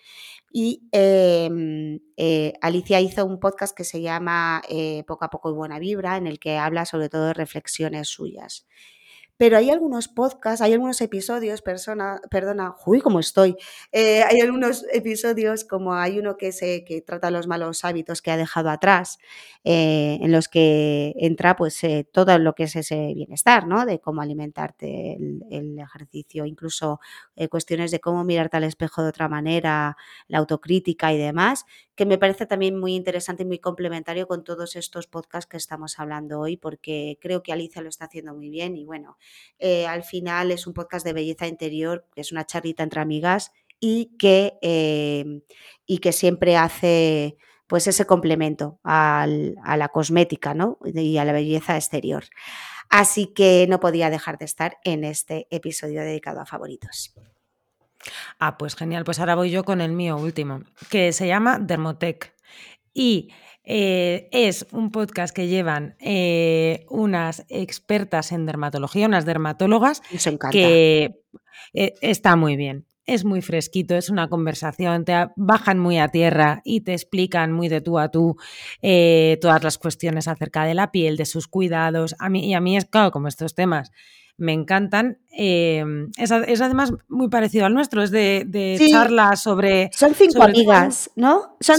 Y 0.51 0.83
em, 0.91 1.99
eh, 2.17 2.53
Alicia 2.61 3.01
hizo 3.01 3.25
un 3.25 3.39
podcast 3.39 3.75
que 3.75 3.83
se 3.83 4.01
llama 4.01 4.61
eh, 4.69 5.03
Poco 5.07 5.25
a 5.25 5.29
poco 5.29 5.49
y 5.49 5.53
buena 5.53 5.79
vibra, 5.79 6.17
en 6.17 6.27
el 6.27 6.39
que 6.39 6.57
habla 6.57 6.85
sobre 6.85 7.09
todo 7.09 7.27
de 7.27 7.33
reflexiones 7.33 8.07
suyas. 8.07 8.67
Pero 9.37 9.57
hay 9.57 9.69
algunos 9.69 10.07
podcasts, 10.07 10.61
hay 10.61 10.71
algunos 10.73 11.01
episodios, 11.01 11.61
persona, 11.61 12.21
perdona, 12.29 12.75
uy, 12.85 13.01
cómo 13.01 13.19
estoy. 13.19 13.57
Eh, 13.91 14.23
hay 14.23 14.39
algunos 14.39 14.85
episodios, 14.93 15.65
como 15.65 15.93
hay 15.93 16.19
uno 16.19 16.37
que, 16.37 16.53
se, 16.53 16.85
que 16.85 17.01
trata 17.01 17.31
los 17.31 17.45
malos 17.47 17.83
hábitos 17.83 18.21
que 18.21 18.31
ha 18.31 18.37
dejado 18.37 18.69
atrás, 18.69 19.17
eh, 19.65 20.19
en 20.21 20.31
los 20.31 20.47
que 20.47 21.13
entra 21.17 21.55
pues 21.57 21.83
eh, 21.83 22.07
todo 22.09 22.37
lo 22.39 22.55
que 22.55 22.63
es 22.63 22.75
ese 22.77 23.13
bienestar, 23.13 23.67
¿no? 23.67 23.85
De 23.85 23.99
cómo 23.99 24.21
alimentarte, 24.21 25.15
el, 25.15 25.79
ejercicio, 25.79 26.45
incluso 26.45 26.99
cuestiones 27.49 27.91
de 27.91 27.99
cómo 27.99 28.23
mirarte 28.23 28.57
al 28.57 28.63
espejo 28.63 29.03
de 29.03 29.09
otra 29.09 29.27
manera, 29.27 29.97
la 30.27 30.37
autocrítica 30.39 31.13
y 31.13 31.17
demás, 31.17 31.65
que 31.95 32.05
me 32.05 32.17
parece 32.17 32.45
también 32.45 32.77
muy 32.79 32.95
interesante 32.95 33.43
y 33.43 33.45
muy 33.45 33.59
complementario 33.59 34.27
con 34.27 34.43
todos 34.43 34.75
estos 34.75 35.07
podcasts 35.07 35.49
que 35.49 35.57
estamos 35.57 35.97
hablando 35.99 36.39
hoy, 36.39 36.57
porque 36.57 37.17
creo 37.21 37.41
que 37.41 37.53
Alicia 37.53 37.81
lo 37.81 37.89
está 37.89 38.05
haciendo 38.05 38.33
muy 38.33 38.49
bien 38.49 38.75
y 38.75 38.85
bueno, 38.85 39.17
eh, 39.59 39.87
al 39.87 40.03
final 40.03 40.51
es 40.51 40.67
un 40.67 40.73
podcast 40.73 41.05
de 41.05 41.13
belleza 41.13 41.47
interior, 41.47 42.05
que 42.13 42.21
es 42.21 42.31
una 42.31 42.45
charlita 42.45 42.83
entre 42.83 43.01
amigas 43.01 43.51
y 43.79 44.15
que, 44.17 44.57
em, 44.61 45.41
y 45.85 45.99
que 45.99 46.11
siempre 46.11 46.57
hace 46.57 47.37
pues 47.67 47.87
ese 47.87 48.05
complemento 48.05 48.79
a 48.83 49.25
la 49.27 49.87
cosmética 49.89 50.53
¿no? 50.53 50.77
y 50.85 51.17
a 51.17 51.25
la 51.25 51.33
belleza 51.33 51.75
exterior. 51.75 52.25
Así 52.89 53.33
que 53.33 53.65
no 53.67 53.79
podía 53.79 54.09
dejar 54.09 54.37
de 54.37 54.45
estar 54.45 54.77
en 54.83 55.03
este 55.03 55.47
episodio 55.49 56.01
dedicado 56.01 56.41
a 56.41 56.45
favoritos. 56.45 57.15
Ah, 58.39 58.57
pues 58.57 58.75
genial. 58.75 59.03
Pues 59.03 59.19
ahora 59.19 59.35
voy 59.35 59.49
yo 59.49 59.63
con 59.63 59.81
el 59.81 59.91
mío 59.91 60.17
último, 60.17 60.61
que 60.89 61.11
se 61.11 61.27
llama 61.27 61.59
Dermotech. 61.59 62.33
Y 62.93 63.29
eh, 63.63 64.29
es 64.31 64.67
un 64.71 64.91
podcast 64.91 65.35
que 65.35 65.47
llevan 65.47 65.95
eh, 65.99 66.85
unas 66.89 67.45
expertas 67.49 68.31
en 68.31 68.45
dermatología, 68.45 69.07
unas 69.07 69.25
dermatólogas, 69.25 70.01
que 70.51 71.21
eh, 71.73 71.93
está 72.01 72.35
muy 72.35 72.55
bien. 72.55 72.85
Es 73.07 73.23
muy 73.23 73.41
fresquito, 73.41 73.95
es 73.95 74.09
una 74.09 74.29
conversación, 74.29 75.05
te 75.05 75.13
bajan 75.35 75.77
muy 75.77 75.99
a 75.99 76.07
tierra 76.07 76.61
y 76.63 76.81
te 76.81 76.93
explican 76.93 77.51
muy 77.51 77.69
de 77.69 77.81
tú 77.81 77.99
a 77.99 78.09
tú 78.09 78.35
todas 79.41 79.63
las 79.63 79.77
cuestiones 79.77 80.27
acerca 80.27 80.63
de 80.65 80.73
la 80.73 80.91
piel, 80.91 81.15
de 81.15 81.25
sus 81.25 81.47
cuidados. 81.47 82.15
A 82.17 82.29
mí, 82.29 82.47
y 82.47 82.55
a 82.55 82.61
mí 82.61 82.77
es 82.77 82.85
claro, 82.85 83.11
como 83.11 83.27
estos 83.27 83.53
temas 83.53 83.91
me 84.37 84.53
encantan. 84.53 85.19
Em, 85.31 86.11
es, 86.17 86.31
además 86.31 86.93
muy 87.07 87.29
parecido 87.29 87.65
al 87.65 87.73
nuestro, 87.73 88.03
es 88.03 88.11
de, 88.11 88.77
charlas 88.91 89.41
sobre... 89.41 89.89
Son 89.93 90.13
cinco 90.13 90.43
amigas, 90.43 91.11
¿no? 91.15 91.57
Son 91.59 91.77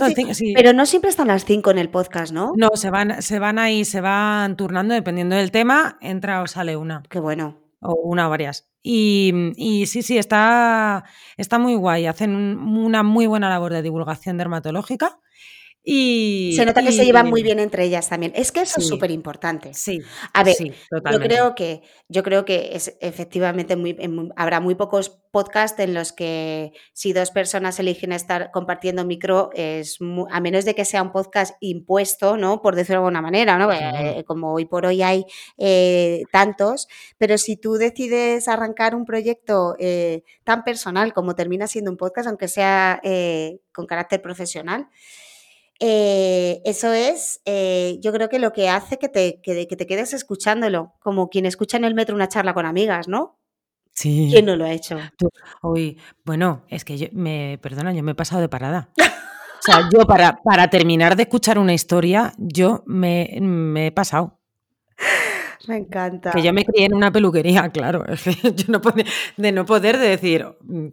Pero 0.55 0.73
no 0.73 0.87
siempre 0.87 1.11
están 1.11 1.29
las 1.29 1.45
cinco 1.45 1.71
en 1.71 1.79
el 1.79 1.89
podcast, 1.89 2.33
¿no? 2.33 2.53
No, 2.57 2.71
se 2.75 2.91
van, 2.91 3.23
se 3.23 3.39
van 3.39 3.59
ahí, 3.59 3.85
se 3.85 4.01
van 4.01 4.57
turnando 4.57 4.95
dependiendo 4.95 5.37
del 5.37 5.51
tema, 5.51 5.99
entra 6.01 6.43
o 6.43 6.47
sale 6.47 6.77
una. 6.77 7.03
Qué 7.09 7.21
bueno. 7.21 7.59
O 7.81 7.95
una 7.95 8.27
o 8.27 8.31
varias. 8.31 8.69
Y, 8.83 9.53
y, 9.57 9.87
sí, 9.87 10.03
sí, 10.03 10.17
está, 10.17 11.05
está 11.37 11.59
muy 11.59 11.75
guay. 11.75 12.07
Hacen 12.07 12.35
una 12.37 13.03
muy 13.03 13.27
buena 13.27 13.49
labor 13.49 13.73
de 13.73 13.83
divulgación 13.83 14.39
dermatológica. 14.39 15.19
Y, 15.89 16.53
se 16.57 16.67
nota 16.67 16.83
que 16.83 16.91
se 16.91 17.05
llevan 17.05 17.31
muy 17.31 17.45
bien 17.45 17.61
entre 17.61 17.85
ellas 17.85 18.09
también. 18.09 18.33
Es 18.35 18.51
que 18.51 18.63
eso 18.63 18.81
es 18.81 18.89
súper 18.89 19.13
importante. 19.13 19.73
Sí. 19.73 20.01
A 20.33 20.43
ver, 20.43 20.57
yo 20.59 21.21
creo 21.21 21.55
que, 21.55 21.83
yo 22.09 22.25
creo 22.25 22.45
que 22.45 22.71
es 22.73 22.97
efectivamente 23.01 23.77
muy, 23.77 23.97
habrá 24.35 24.59
muy 24.59 24.75
pocos 24.75 25.21
podcasts 25.31 25.79
en 25.79 25.95
los 25.95 26.13
que 26.13 26.73
si 26.93 27.13
dos 27.13 27.31
personas 27.31 27.79
eligen 27.79 28.11
estar 28.11 28.51
compartiendo 28.51 29.05
micro, 29.05 29.51
es 29.55 29.99
a 30.31 30.41
menos 30.41 30.65
de 30.65 30.75
que 30.75 30.85
sea 30.85 31.03
un 31.03 31.13
podcast 31.13 31.55
impuesto, 31.61 32.37
¿no? 32.37 32.63
Por 32.63 32.75
decirlo 32.75 33.03
de 33.03 33.07
alguna 33.07 33.23
manera, 33.23 33.57
¿no? 33.57 33.73
Eh, 33.73 34.25
como 34.27 34.55
hoy 34.55 34.65
por 34.65 34.87
hoy 34.87 35.03
hay 35.03 35.25
eh, 35.57 36.25
tantos, 36.33 36.89
pero 37.17 37.39
si 37.39 37.57
tú 37.57 37.75
decides 37.75 38.49
arrancar 38.49 38.97
un 38.97 39.05
proyecto 39.05 39.77
eh, 39.79 40.25
tan 40.43 40.65
personal 40.65 41.13
como 41.13 41.37
termina 41.37 41.69
siendo 41.69 41.93
un 41.93 41.97
podcast, 41.97 42.27
aunque 42.27 42.49
sea 42.49 43.01
con 43.73 43.87
carácter 43.87 44.21
profesional, 44.21 44.89
eh, 45.81 46.63
eso 46.65 46.93
es, 46.93 47.41
eh, 47.45 47.99
yo 48.01 48.13
creo 48.13 48.29
que 48.29 48.39
lo 48.39 48.53
que 48.53 48.69
hace 48.69 48.99
que 48.99 49.09
te, 49.09 49.41
que, 49.43 49.67
te 49.67 49.87
quedes 49.87 50.15
escuchándolo, 50.15 50.95
como 51.01 51.29
quien 51.29 51.45
escucha 51.47 51.77
en 51.77 51.85
el 51.85 51.95
metro 51.95 52.15
una 52.15 52.29
charla 52.29 52.55
con 52.55 52.67
amigas, 52.67 53.09
¿no? 53.09 53.39
Sí. 53.93 54.29
¿Quién 54.31 54.47
no 54.47 54.57
lo 54.57 54.65
ha 54.65 54.73
hecho? 54.73 54.99
hoy, 55.63 55.99
bueno, 56.25 56.65
es 56.69 56.85
que 56.85 56.99
yo, 56.99 57.07
me, 57.13 57.59
perdona, 57.63 57.93
yo 57.93 58.03
me 58.03 58.13
he 58.13 58.15
pasado 58.15 58.41
de 58.41 58.49
parada. 58.49 58.91
O 58.99 59.63
sea, 59.63 59.89
yo 59.93 60.07
para, 60.07 60.37
para 60.45 60.69
terminar 60.69 61.17
de 61.17 61.25
escuchar 61.25 61.59
una 61.59 61.75
historia, 61.75 62.33
yo 62.37 62.85
me, 62.87 63.39
me 63.41 63.89
he 63.89 63.93
pasado. 63.93 64.39
Me 65.69 65.79
encanta. 65.79 66.31
Que 66.31 66.43
yo 66.43 66.53
me 66.53 66.65
crié 66.65 66.87
en 66.87 66.95
una 66.95 67.11
peluquería, 67.11 67.69
claro. 67.71 68.05
yo 68.55 68.65
no 68.69 68.81
de 69.37 69.53
no 69.53 69.67
poder 69.67 69.99
decir, 69.99 70.47
mm, 70.61 70.89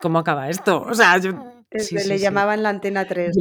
¿cómo 0.00 0.18
acaba 0.18 0.48
esto? 0.48 0.82
O 0.82 0.94
sea, 0.94 1.18
yo 1.18 1.55
le 1.70 2.18
llamaban 2.18 2.62
la 2.62 2.68
antena 2.70 3.06
3. 3.06 3.36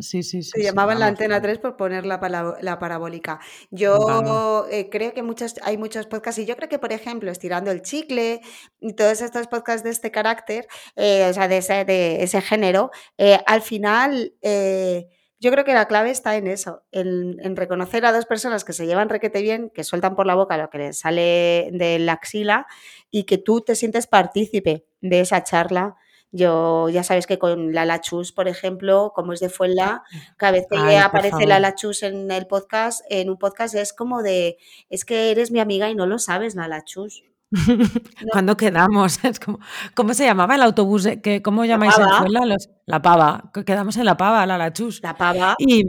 Sí, 0.00 0.22
sí, 0.22 0.22
sí. 0.22 0.42
Se 0.42 0.62
llamaban 0.62 0.98
la 0.98 1.06
antena 1.06 1.40
3 1.40 1.58
por 1.58 1.76
poner 1.76 2.04
la, 2.04 2.18
la 2.60 2.78
parabólica. 2.78 3.40
Yo 3.70 4.66
eh, 4.70 4.88
creo 4.90 5.12
que 5.14 5.24
hay 5.62 5.76
muchos 5.76 6.06
podcasts 6.06 6.40
y 6.40 6.46
yo 6.46 6.56
creo 6.56 6.68
que, 6.68 6.78
por 6.78 6.92
ejemplo, 6.92 7.30
Estirando 7.30 7.70
el 7.70 7.82
Chicle 7.82 8.40
y 8.80 8.92
todos 8.94 9.20
estos 9.20 9.46
podcasts 9.46 9.84
de 9.84 9.90
este 9.90 10.10
carácter, 10.10 10.66
eh, 10.96 11.26
o 11.30 11.32
sea, 11.32 11.48
de 11.48 11.58
ese, 11.58 11.84
de 11.84 12.22
ese 12.22 12.40
género, 12.40 12.90
eh, 13.16 13.38
al 13.46 13.62
final 13.62 14.34
yo 15.40 15.52
creo 15.52 15.64
que 15.64 15.72
la 15.72 15.86
clave 15.86 16.10
está 16.10 16.36
en 16.36 16.48
eso, 16.48 16.82
en, 16.90 17.54
reconocer 17.54 18.04
a 18.04 18.12
dos 18.12 18.26
personas 18.26 18.64
que 18.64 18.72
se 18.72 18.86
llevan 18.86 19.08
requete 19.08 19.40
bien, 19.40 19.70
que 19.70 19.84
sueltan 19.84 20.16
por 20.16 20.26
la 20.26 20.34
boca 20.34 20.58
lo 20.58 20.68
que 20.68 20.78
les 20.78 20.98
sale 20.98 21.70
de 21.72 21.98
la 22.00 22.14
axila 22.14 22.66
y 23.10 23.24
que 23.24 23.38
tú 23.38 23.60
te 23.60 23.76
sientes 23.76 24.08
partícipe 24.08 24.84
de 25.00 25.20
esa 25.20 25.44
charla 25.44 25.96
yo 26.30 26.88
ya 26.88 27.02
sabes 27.02 27.26
que 27.26 27.38
con 27.38 27.72
la 27.72 27.84
Lachus, 27.84 28.32
por 28.32 28.48
ejemplo, 28.48 29.12
como 29.14 29.32
es 29.32 29.40
de 29.40 29.48
Fuenla, 29.48 30.02
cada 30.36 30.52
vez 30.52 30.66
que 30.70 30.98
aparece 30.98 31.46
la 31.46 31.58
Lachus 31.58 32.02
en 32.02 32.30
el 32.30 32.46
podcast, 32.46 33.02
en 33.08 33.30
un 33.30 33.38
podcast 33.38 33.74
es 33.74 33.92
como 33.92 34.22
de, 34.22 34.58
es 34.90 35.04
que 35.04 35.30
eres 35.30 35.50
mi 35.50 35.60
amiga 35.60 35.88
y 35.90 35.94
no 35.94 36.06
lo 36.06 36.18
sabes, 36.18 36.54
la 36.54 36.68
Lachus. 36.68 37.24
Cuando 38.32 38.56
quedamos, 38.56 39.18
es 39.24 39.40
como, 39.40 39.58
¿cómo 39.94 40.12
se 40.12 40.24
llamaba 40.24 40.54
el 40.54 40.62
autobús? 40.62 41.08
¿Qué, 41.22 41.40
¿Cómo 41.40 41.64
llamáis 41.64 41.98
en 41.98 42.08
Fuenla? 42.08 42.56
la 42.84 43.02
pava. 43.02 43.50
Quedamos 43.64 43.96
en 43.96 44.04
la 44.04 44.16
pava, 44.16 44.44
la 44.46 44.58
Lachus. 44.58 45.00
La 45.02 45.16
pava. 45.16 45.54
Y, 45.58 45.86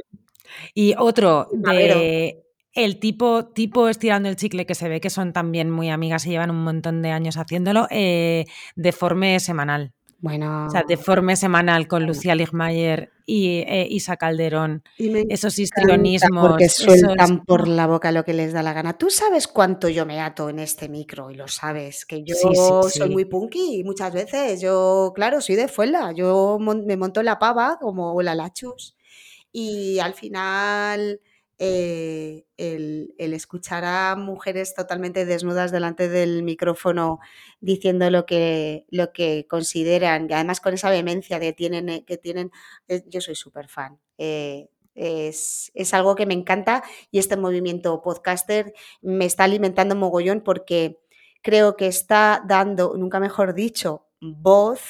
y 0.73 0.95
otro 0.97 1.47
de 1.51 2.43
el 2.73 2.99
tipo, 2.99 3.47
tipo 3.47 3.89
estirando 3.89 4.29
el 4.29 4.35
chicle 4.35 4.65
que 4.65 4.75
se 4.75 4.87
ve 4.87 5.01
que 5.01 5.09
son 5.09 5.33
también 5.33 5.69
muy 5.69 5.89
amigas 5.89 6.25
y 6.25 6.29
llevan 6.29 6.51
un 6.51 6.63
montón 6.63 7.01
de 7.01 7.11
años 7.11 7.35
haciéndolo, 7.35 7.87
eh, 7.89 8.45
de 8.75 8.91
forma 8.91 9.39
semanal. 9.39 9.93
Bueno. 10.21 10.67
O 10.67 10.69
sea, 10.69 10.83
deforme 10.87 11.35
semanal 11.35 11.87
con 11.87 12.05
Lucía 12.05 12.35
Ligmayer 12.35 13.11
y 13.25 13.59
eh, 13.59 13.87
Isa 13.89 14.17
Calderón. 14.17 14.83
esos 14.97 15.57
histrionismos. 15.57 16.49
Porque 16.49 16.67
sueltan 16.67 17.45
por 17.45 17.67
la 17.67 17.87
boca 17.87 18.11
lo 18.11 18.25
que 18.25 18.33
les 18.33 18.51
da 18.51 18.61
la 18.61 18.73
gana. 18.73 18.97
Tú 18.97 19.09
sabes 19.09 19.47
cuánto 19.47 19.87
yo 19.87 20.05
me 20.05 20.19
ato 20.19 20.49
en 20.49 20.59
este 20.59 20.89
micro 20.89 21.31
y 21.31 21.35
lo 21.35 21.47
sabes, 21.47 22.05
que 22.05 22.23
yo 22.23 22.35
soy 22.89 23.09
muy 23.09 23.25
punky 23.25 23.79
y 23.79 23.83
muchas 23.83 24.13
veces 24.13 24.59
yo, 24.59 25.13
claro, 25.15 25.39
soy 25.41 25.55
de 25.55 25.67
fuela. 25.67 26.11
Yo 26.11 26.57
me 26.59 26.97
monto 26.97 27.23
la 27.23 27.39
pava 27.39 27.77
como 27.79 28.21
la 28.21 28.35
lachus. 28.35 28.97
Y 29.51 29.99
al 29.99 30.13
final 30.13 31.21
eh, 31.61 32.45
el, 32.55 33.13
escuchar 33.17 33.83
a 33.83 34.15
mujeres 34.15 34.73
totalmente 34.73 35.25
desnudas 35.25 35.71
delante 35.73 36.07
del 36.07 36.41
micrófono 36.41 37.19
diciendo 37.59 38.09
lo 38.09 38.25
que, 38.25 38.85
lo 38.89 39.11
que 39.11 39.45
consideran, 39.49 40.27
y 40.29 40.33
además 40.33 40.61
con 40.61 40.73
esa 40.73 40.89
vehemencia 40.89 41.39
tienen, 41.53 41.89
eh, 41.89 42.05
que 42.05 42.17
tienen, 42.17 42.51
eh, 42.87 43.03
yo 43.07 43.19
soy 43.19 43.35
súper 43.35 43.67
fan. 43.67 43.99
es, 44.17 45.71
es, 45.75 45.93
algo 45.93 46.15
que 46.15 46.25
me 46.25 46.33
encanta 46.33 46.83
y 47.11 47.19
este 47.19 47.37
movimiento 47.37 48.01
podcaster 48.01 48.73
me 49.01 49.25
está 49.25 49.43
alimentando 49.45 49.95
mogollón 49.95 50.41
porque 50.41 50.99
creo 51.41 51.75
que 51.77 51.87
está 51.87 52.41
dando, 52.47 52.95
nunca 52.97 53.19
mejor 53.19 53.53
dicho, 53.53 54.07
voz 54.21 54.81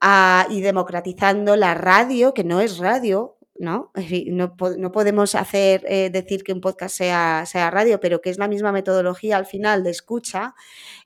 a, 0.00 0.46
y 0.50 0.60
democratizando 0.62 1.56
la 1.56 1.74
radio, 1.74 2.34
que 2.34 2.44
no 2.44 2.60
es 2.60 2.78
radio, 2.78 3.37
¿no? 3.58 3.92
No, 4.26 4.54
no 4.78 4.92
podemos 4.92 5.34
hacer 5.34 5.84
eh, 5.88 6.10
decir 6.10 6.44
que 6.44 6.52
un 6.52 6.60
podcast 6.60 6.96
sea, 6.96 7.44
sea, 7.46 7.70
radio, 7.70 8.00
pero 8.00 8.20
que 8.20 8.30
es 8.30 8.38
la 8.38 8.48
misma 8.48 8.72
metodología 8.72 9.36
al 9.36 9.46
final 9.46 9.84
de 9.84 9.90
escucha 9.90 10.54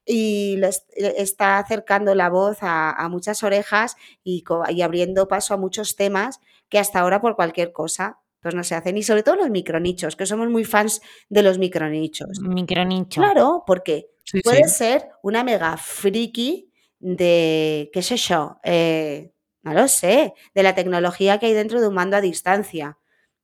y 0.05 0.61
está 0.97 1.59
acercando 1.59 2.15
la 2.15 2.29
voz 2.29 2.59
a, 2.61 3.09
muchas 3.11 3.43
orejas 3.43 3.97
y, 4.23 4.45
y, 4.71 4.83
abriendo 4.83 5.29
paso 5.29 5.55
a 5.55 5.57
muchos 5.57 5.97
temas 5.97 6.41
que 6.69 6.79
hasta 6.79 7.01
ahora 7.01 7.21
por 7.21 7.37
cualquier 7.37 7.73
cosa 7.73 8.19
pues 8.41 8.57
no 8.57 8.65
se 8.65 8.75
hacen. 8.75 8.97
Y 8.97 9.05
sobre 9.05 9.23
todo 9.23 9.37
los 9.37 9.51
micronichos, 9.51 10.17
que 10.17 10.27
somos 10.27 10.51
muy 10.51 10.65
fans 10.65 11.01
de 11.29 11.43
los 11.43 11.59
micronichos. 11.59 12.41
Micronicho. 12.41 13.21
Claro, 13.21 13.63
porque 13.65 14.13
Sí, 14.25 14.41
sí. 14.45 14.63
ser 14.69 15.09
una 15.23 15.45
mega 15.45 15.77
friki 15.77 16.71
de, 16.99 17.91
qué 17.93 18.03
sé 18.03 18.17
yo, 18.17 18.59
eh, 18.63 19.32
no 19.63 19.73
lo 19.75 19.89
sé, 19.89 20.35
de 20.55 20.63
la 20.63 20.75
tecnología 20.75 21.39
que 21.39 21.47
hay 21.47 21.53
dentro 21.55 21.81
de 21.81 21.89
un 21.89 21.95
mando 21.95 22.17
a 22.17 22.21
distancia. 22.21 22.99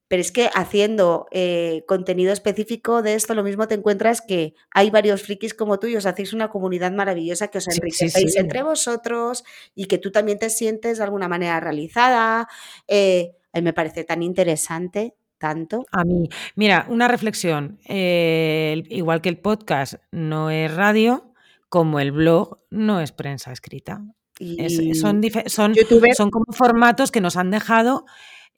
Pero 0.09 0.23
es 0.23 0.33
que 0.33 0.49
haciendo 0.55 1.27
eh, 1.33 1.85
contenido 1.87 2.33
específico 2.33 3.03
de 3.03 3.13
esto, 3.15 3.35
lo 3.35 3.43
mismo 3.43 3.69
te 3.69 3.75
encuentras 3.75 4.23
que 4.23 4.55
hay 4.71 4.89
varios 4.91 5.23
frikis 5.23 5.53
como 5.53 5.79
tú 5.79 5.87
y 5.87 5.97
os 5.97 6.07
hacéis 6.07 6.33
una 6.33 6.49
comunidad 6.49 6.93
maravillosa 6.93 7.49
que 7.49 7.59
os 7.59 7.65
Sí, 7.65 7.73
sí, 7.73 7.79
enriquecéis 7.83 8.33
sí. 8.33 8.39
entre 8.39 8.63
vosotros 8.63 9.45
y 9.75 9.85
que 9.85 9.99
tú 9.99 10.11
también 10.11 10.39
te 10.39 10.49
sientes 10.49 10.97
de 10.99 11.05
alguna 11.05 11.29
manera 11.29 11.61
realizada. 11.61 12.49
Eh, 12.87 13.33
a 13.53 13.59
mí 13.59 13.63
me 13.65 13.75
parece 13.75 14.05
tan 14.05 14.23
interesante, 14.23 15.15
tanto. 15.37 15.85
A 15.93 16.05
mí, 16.05 16.29
mira, 16.57 16.87
una 16.89 17.07
reflexión. 17.09 17.79
eh, 17.87 18.83
igual 18.89 19.21
que 19.21 19.29
el 19.29 19.39
podcast 19.39 19.95
no 20.11 20.51
es 20.51 20.75
radio, 20.75 21.35
como 21.69 22.01
el 22.01 22.13
blog 22.13 22.61
no 22.71 23.01
es 23.03 23.13
prensa 23.13 23.53
escrita. 23.53 24.01
Es- 24.41 24.99
son, 25.01 25.21
son, 25.47 25.75
son 26.17 26.31
como 26.31 26.47
formatos 26.53 27.11
que 27.11 27.21
nos 27.21 27.37
han 27.37 27.51
dejado 27.51 28.05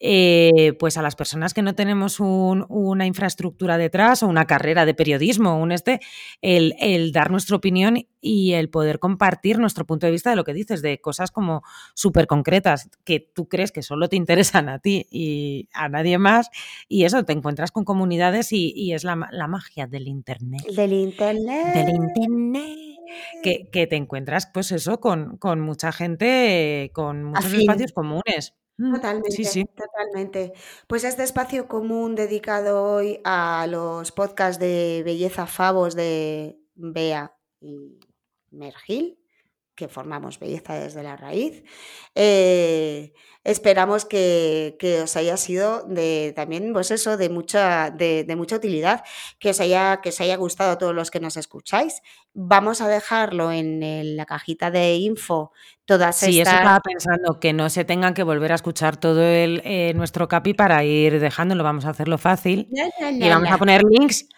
eh, 0.03 0.73
pues 0.79 0.97
a 0.97 1.03
las 1.03 1.15
personas 1.15 1.53
que 1.53 1.61
no 1.61 1.75
tenemos 1.75 2.21
un- 2.21 2.65
una 2.71 3.05
infraestructura 3.05 3.77
detrás 3.77 4.23
o 4.23 4.29
una 4.29 4.47
carrera 4.47 4.87
de 4.87 4.95
periodismo, 4.95 5.59
un 5.61 5.73
este, 5.73 6.01
el, 6.41 6.75
el 6.81 7.13
dar 7.13 7.31
nuestra 7.31 7.57
opinión 7.57 7.99
y 8.19 8.53
el 8.55 8.71
poder 8.71 8.99
compartir 8.99 9.59
nuestro 9.59 9.85
punto 9.85 10.07
de 10.07 10.13
vista 10.13 10.31
de 10.31 10.37
lo 10.37 10.45
que 10.45 10.55
dices, 10.55 10.81
de 10.81 11.03
cosas 11.03 11.31
como 11.31 11.63
súper 11.93 12.27
concretas 12.27 12.89
que 13.05 13.21
tú 13.21 13.47
crees 13.47 13.73
que 13.73 13.83
solo 13.83 14.09
te 14.09 14.17
interesan 14.17 14.71
a 14.71 14.79
ti 14.79 15.07
y 15.11 15.69
a 15.75 15.91
nadie 15.91 16.17
más. 16.17 16.49
Y 16.89 17.05
eso, 17.05 17.23
te 17.27 17.35
encuentras 17.35 17.71
con 17.71 17.85
comunidades 17.85 18.53
y, 18.55 18.73
y 18.75 18.95
es 18.95 19.05
la, 19.05 19.29
la 19.31 19.49
magia 19.49 19.87
del 19.87 20.09
Internet. 20.09 20.63
del 20.75 20.95
internet. 20.95 21.75
Del 21.75 21.91
Internet. 21.91 22.90
Que, 23.43 23.69
que 23.71 23.87
te 23.87 23.97
encuentras, 23.97 24.47
pues 24.53 24.73
eso, 24.73 25.01
con, 25.01 25.37
con 25.39 25.61
mucha 25.61 25.93
gente, 25.93 26.85
eh, 26.85 26.93
con 26.93 27.25
muchos 27.25 27.47
Afín. 27.47 27.61
espacios 27.63 27.93
comunes. 27.93 28.55
Mm, 28.79 28.95
Totalmente, 28.95 29.31
Sí, 29.31 29.45
sí. 29.45 29.65
totalmente. 29.77 30.53
Pues 30.89 31.05
este 31.05 31.23
espacio 31.23 31.69
común 31.69 32.15
dedicado 32.17 32.83
hoy 32.83 33.21
a 33.25 33.67
los 33.69 34.11
podcasts 34.13 34.59
de 34.59 35.03
belleza 35.05 35.47
favos 35.47 35.95
de 35.95 36.59
Bea 36.75 37.37
y 37.61 38.01
Mergil, 38.51 39.19
que 39.81 39.89
formamos 39.89 40.39
Belleza 40.39 40.75
desde 40.75 41.03
la 41.03 41.17
Raíz. 41.17 41.65
Eh, 42.15 43.15
esperamos 43.45 44.05
que, 44.05 44.77
que 44.79 45.01
os 45.01 45.17
haya 45.17 45.39
sido 45.39 45.85
de 45.85 46.35
también, 46.37 46.75
pues 46.75 46.91
eso, 46.91 47.17
de 47.17 47.31
mucha, 47.31 47.91
de, 47.91 48.25
de 48.25 48.37
mucha 48.37 48.57
utilidad, 48.57 49.03
que 49.39 49.51
os 49.51 49.61
haya, 49.61 50.01
que 50.03 50.11
os 50.11 50.21
haya 50.21 50.37
gustado 50.37 50.73
a 50.73 50.79
todos 50.79 50.95
los 50.95 51.11
que 51.11 51.21
nos 51.21 51.39
escucháis. 51.39 52.03
Vamos 52.35 52.83
a 52.83 52.89
dejarlo 52.89 53.51
en 53.51 54.17
la 54.17 54.27
cajita 54.27 54.71
de 54.71 54.97
info 54.97 55.53
todas 55.87 56.17
Sí, 56.17 56.41
eso 56.41 56.51
estas. 56.51 56.55
estaba 56.61 56.81
pensando, 56.81 57.41
que 57.41 57.53
no 57.55 57.71
se 57.71 57.85
tengan 57.87 58.13
que 58.13 58.23
volver 58.23 58.53
a 58.53 58.57
escuchar 58.57 58.99
todo 58.99 59.23
el, 59.23 59.63
eh, 59.65 59.93
nuestro 59.95 60.29
capi 60.29 60.53
para 60.53 60.85
ir 60.85 61.19
dejándolo. 61.19 61.65
Vamos 61.65 61.87
a 61.87 61.91
hacerlo 61.91 62.19
fácil. 62.19 62.69
Y 63.19 63.29
vamos 63.29 63.51
a 63.51 63.57
poner 63.57 63.83
links, 63.83 64.29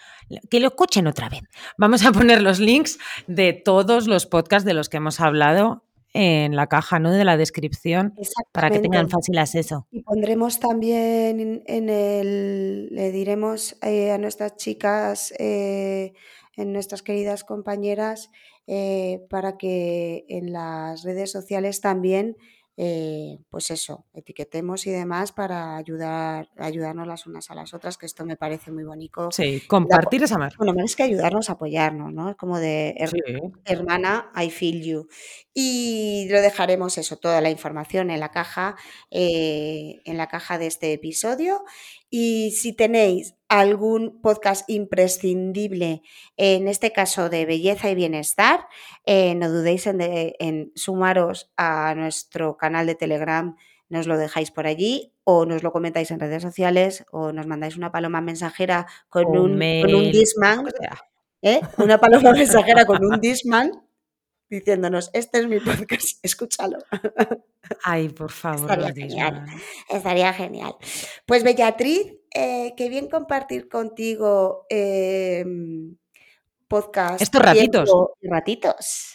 que 0.50 0.60
lo 0.60 0.68
escuchen 0.68 1.06
otra 1.06 1.28
vez. 1.28 1.42
Vamos 1.76 2.04
a 2.04 2.12
poner 2.12 2.42
los 2.42 2.58
links 2.58 2.98
de 3.26 3.52
todos 3.52 4.06
los 4.06 4.26
podcasts 4.26 4.66
de 4.66 4.74
los 4.74 4.88
que 4.88 4.98
hemos 4.98 5.20
hablado 5.20 5.84
en 6.14 6.56
la 6.56 6.66
caja 6.66 6.98
¿no? 6.98 7.10
de 7.10 7.24
la 7.24 7.36
descripción 7.36 8.14
para 8.52 8.70
que 8.70 8.80
tengan 8.80 9.08
fácil 9.08 9.38
acceso. 9.38 9.86
Y 9.90 10.02
pondremos 10.02 10.60
también 10.60 11.40
en, 11.40 11.62
en 11.66 11.88
el, 11.88 12.88
le 12.90 13.12
diremos 13.12 13.76
eh, 13.82 14.10
a 14.10 14.18
nuestras 14.18 14.56
chicas, 14.56 15.32
eh, 15.38 16.12
en 16.56 16.72
nuestras 16.72 17.02
queridas 17.02 17.44
compañeras, 17.44 18.30
eh, 18.66 19.20
para 19.30 19.56
que 19.56 20.24
en 20.28 20.52
las 20.52 21.02
redes 21.02 21.32
sociales 21.32 21.80
también, 21.80 22.36
eh, 22.76 23.38
pues 23.50 23.70
eso, 23.70 24.06
etiquetemos 24.14 24.86
y 24.86 24.90
demás 24.90 25.32
para 25.32 25.76
ayudar, 25.76 26.48
ayudarnos 26.56 27.06
las 27.06 27.26
unas 27.26 27.50
a 27.50 27.54
las 27.54 27.74
otras, 27.74 27.98
que 27.98 28.06
esto 28.06 28.24
me 28.24 28.36
parece 28.36 28.70
muy 28.72 28.84
bonito. 28.84 29.28
Sí, 29.30 29.60
compartir 29.68 30.22
es 30.22 30.32
amar. 30.32 30.52
bueno, 30.58 30.74
más 30.74 30.96
que 30.96 31.02
ayudarnos, 31.04 31.50
apoyarnos, 31.50 32.12
¿no? 32.12 32.30
Es 32.30 32.36
como 32.36 32.58
de 32.58 32.94
her- 32.98 33.10
Sí. 33.10 33.18
hermana, 33.64 34.30
I 34.36 34.50
feel 34.50 34.82
you. 34.82 35.08
Y 35.54 36.28
lo 36.30 36.40
dejaremos 36.40 36.96
eso, 36.96 37.18
toda 37.18 37.40
la 37.42 37.50
información 37.50 38.10
en 38.10 38.20
la 38.20 38.30
caja, 38.30 38.76
eh, 39.10 40.00
en 40.04 40.16
la 40.16 40.28
caja 40.28 40.58
de 40.58 40.66
este 40.66 40.92
episodio. 40.94 41.62
Y 42.08 42.52
si 42.52 42.72
tenéis 42.72 43.34
algún 43.48 44.20
podcast 44.22 44.68
imprescindible, 44.70 46.02
en 46.36 46.68
este 46.68 46.92
caso 46.92 47.28
de 47.28 47.44
belleza 47.46 47.90
y 47.90 47.94
bienestar, 47.94 48.66
eh, 49.04 49.34
no 49.34 49.50
dudéis 49.50 49.86
en, 49.86 49.98
de- 49.98 50.36
en 50.38 50.72
sumaros 50.74 51.50
a 51.56 51.94
nuestro 51.94 52.56
canal 52.56 52.86
de 52.86 52.94
Telegram, 52.94 53.56
nos 53.88 54.06
lo 54.06 54.16
dejáis 54.16 54.50
por 54.50 54.66
allí 54.66 55.12
o 55.24 55.44
nos 55.44 55.62
lo 55.62 55.70
comentáis 55.70 56.10
en 56.10 56.18
redes 56.20 56.42
sociales 56.42 57.04
o 57.12 57.30
nos 57.32 57.46
mandáis 57.46 57.76
una 57.76 57.92
paloma 57.92 58.22
mensajera 58.22 58.86
con 59.10 59.26
un, 59.26 59.58
con 59.82 59.94
sea. 60.80 60.98
¿eh? 61.42 61.60
una 61.76 61.98
paloma 61.98 62.32
mensajera 62.32 62.86
con 62.86 63.04
un 63.04 63.20
Discman 63.20 63.81
diciéndonos, 64.52 65.10
este 65.14 65.38
es 65.40 65.48
mi 65.48 65.58
podcast, 65.60 66.18
escúchalo. 66.24 66.78
Ay, 67.84 68.08
por 68.10 68.30
favor, 68.42 68.70
Estaría 68.70 68.92
genial. 68.94 69.46
Estaría 69.90 70.32
genial. 70.32 70.74
Pues 71.26 71.42
Bellatriz, 71.42 72.14
eh, 72.34 72.74
qué 72.76 72.88
bien 72.88 73.08
compartir 73.08 73.68
contigo 73.68 74.66
eh, 74.70 75.44
podcast, 76.68 77.20
Estos 77.22 77.42
ratitos. 77.42 77.90
ratitos. 78.22 79.08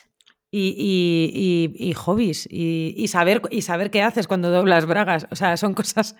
Y, 0.50 0.74
y- 0.78 1.76
y- 1.84 1.90
y 1.90 1.94
hobbies. 1.94 2.48
Y, 2.50 2.94
y 2.98 3.08
saber, 3.10 3.42
y 3.52 3.62
saber 3.64 3.92
qué 3.92 4.02
haces 4.02 4.28
cuando 4.28 4.50
doblas 4.50 4.86
bragas. 4.86 5.28
O 5.30 5.36
sea, 5.36 5.58
son 5.58 5.74
cosas 5.74 6.16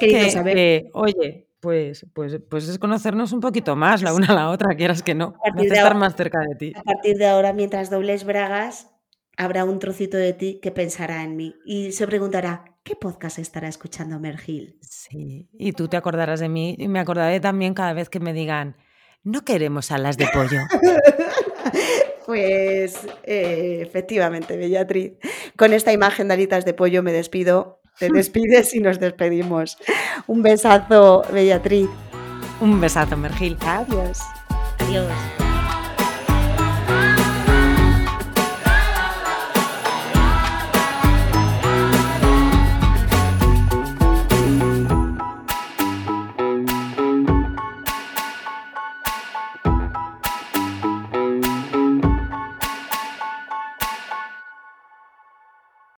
que, 0.00 0.30
saber. 0.30 0.54
que, 0.56 0.90
oye, 0.92 1.46
pues, 1.60 2.06
pues, 2.14 2.38
pues 2.48 2.68
es 2.68 2.78
conocernos 2.78 3.32
un 3.32 3.40
poquito 3.40 3.76
más 3.76 4.02
la 4.02 4.14
una 4.14 4.28
a 4.28 4.34
la 4.34 4.50
otra, 4.50 4.74
quieras 4.76 5.02
que 5.02 5.14
no. 5.14 5.34
A 5.44 5.62
estar 5.62 5.78
ahora- 5.78 5.94
más 5.94 6.16
cerca 6.16 6.40
de 6.40 6.54
ti. 6.54 6.72
A 6.76 6.82
partir 6.82 7.16
de 7.16 7.26
ahora, 7.26 7.52
mientras 7.52 7.90
dobles 7.90 8.24
bragas, 8.24 8.88
habrá 9.36 9.64
un 9.64 9.78
trocito 9.78 10.16
de 10.16 10.32
ti 10.32 10.58
que 10.62 10.70
pensará 10.70 11.22
en 11.22 11.36
mí 11.36 11.54
y 11.64 11.92
se 11.92 12.06
preguntará, 12.06 12.64
¿qué 12.82 12.96
podcast 12.96 13.38
estará 13.38 13.68
escuchando 13.68 14.18
Mergil? 14.18 14.78
Sí, 14.80 15.48
y 15.52 15.72
tú 15.72 15.88
te 15.88 15.96
acordarás 15.96 16.40
de 16.40 16.48
mí 16.48 16.74
y 16.78 16.88
me 16.88 16.98
acordaré 17.00 17.40
también 17.40 17.74
cada 17.74 17.92
vez 17.92 18.08
que 18.08 18.20
me 18.20 18.32
digan, 18.32 18.76
no 19.22 19.44
queremos 19.44 19.90
alas 19.92 20.16
de 20.16 20.28
pollo. 20.32 20.60
Pues 22.26 22.96
eh, 23.24 23.80
efectivamente, 23.82 24.56
Bellatriz. 24.56 25.14
Con 25.56 25.72
esta 25.72 25.92
imagen 25.92 26.28
de 26.28 26.34
alitas 26.34 26.64
de 26.64 26.74
pollo 26.74 27.02
me 27.02 27.12
despido. 27.12 27.79
Te 28.00 28.08
despides 28.10 28.74
y 28.74 28.80
nos 28.80 28.98
despedimos. 28.98 29.76
Un 30.26 30.42
besazo, 30.42 31.22
Bellatriz. 31.30 31.88
Un 32.60 32.80
besazo, 32.80 33.16
Mergil. 33.16 33.58
Adiós. 33.60 34.20
Adiós. 34.78 35.39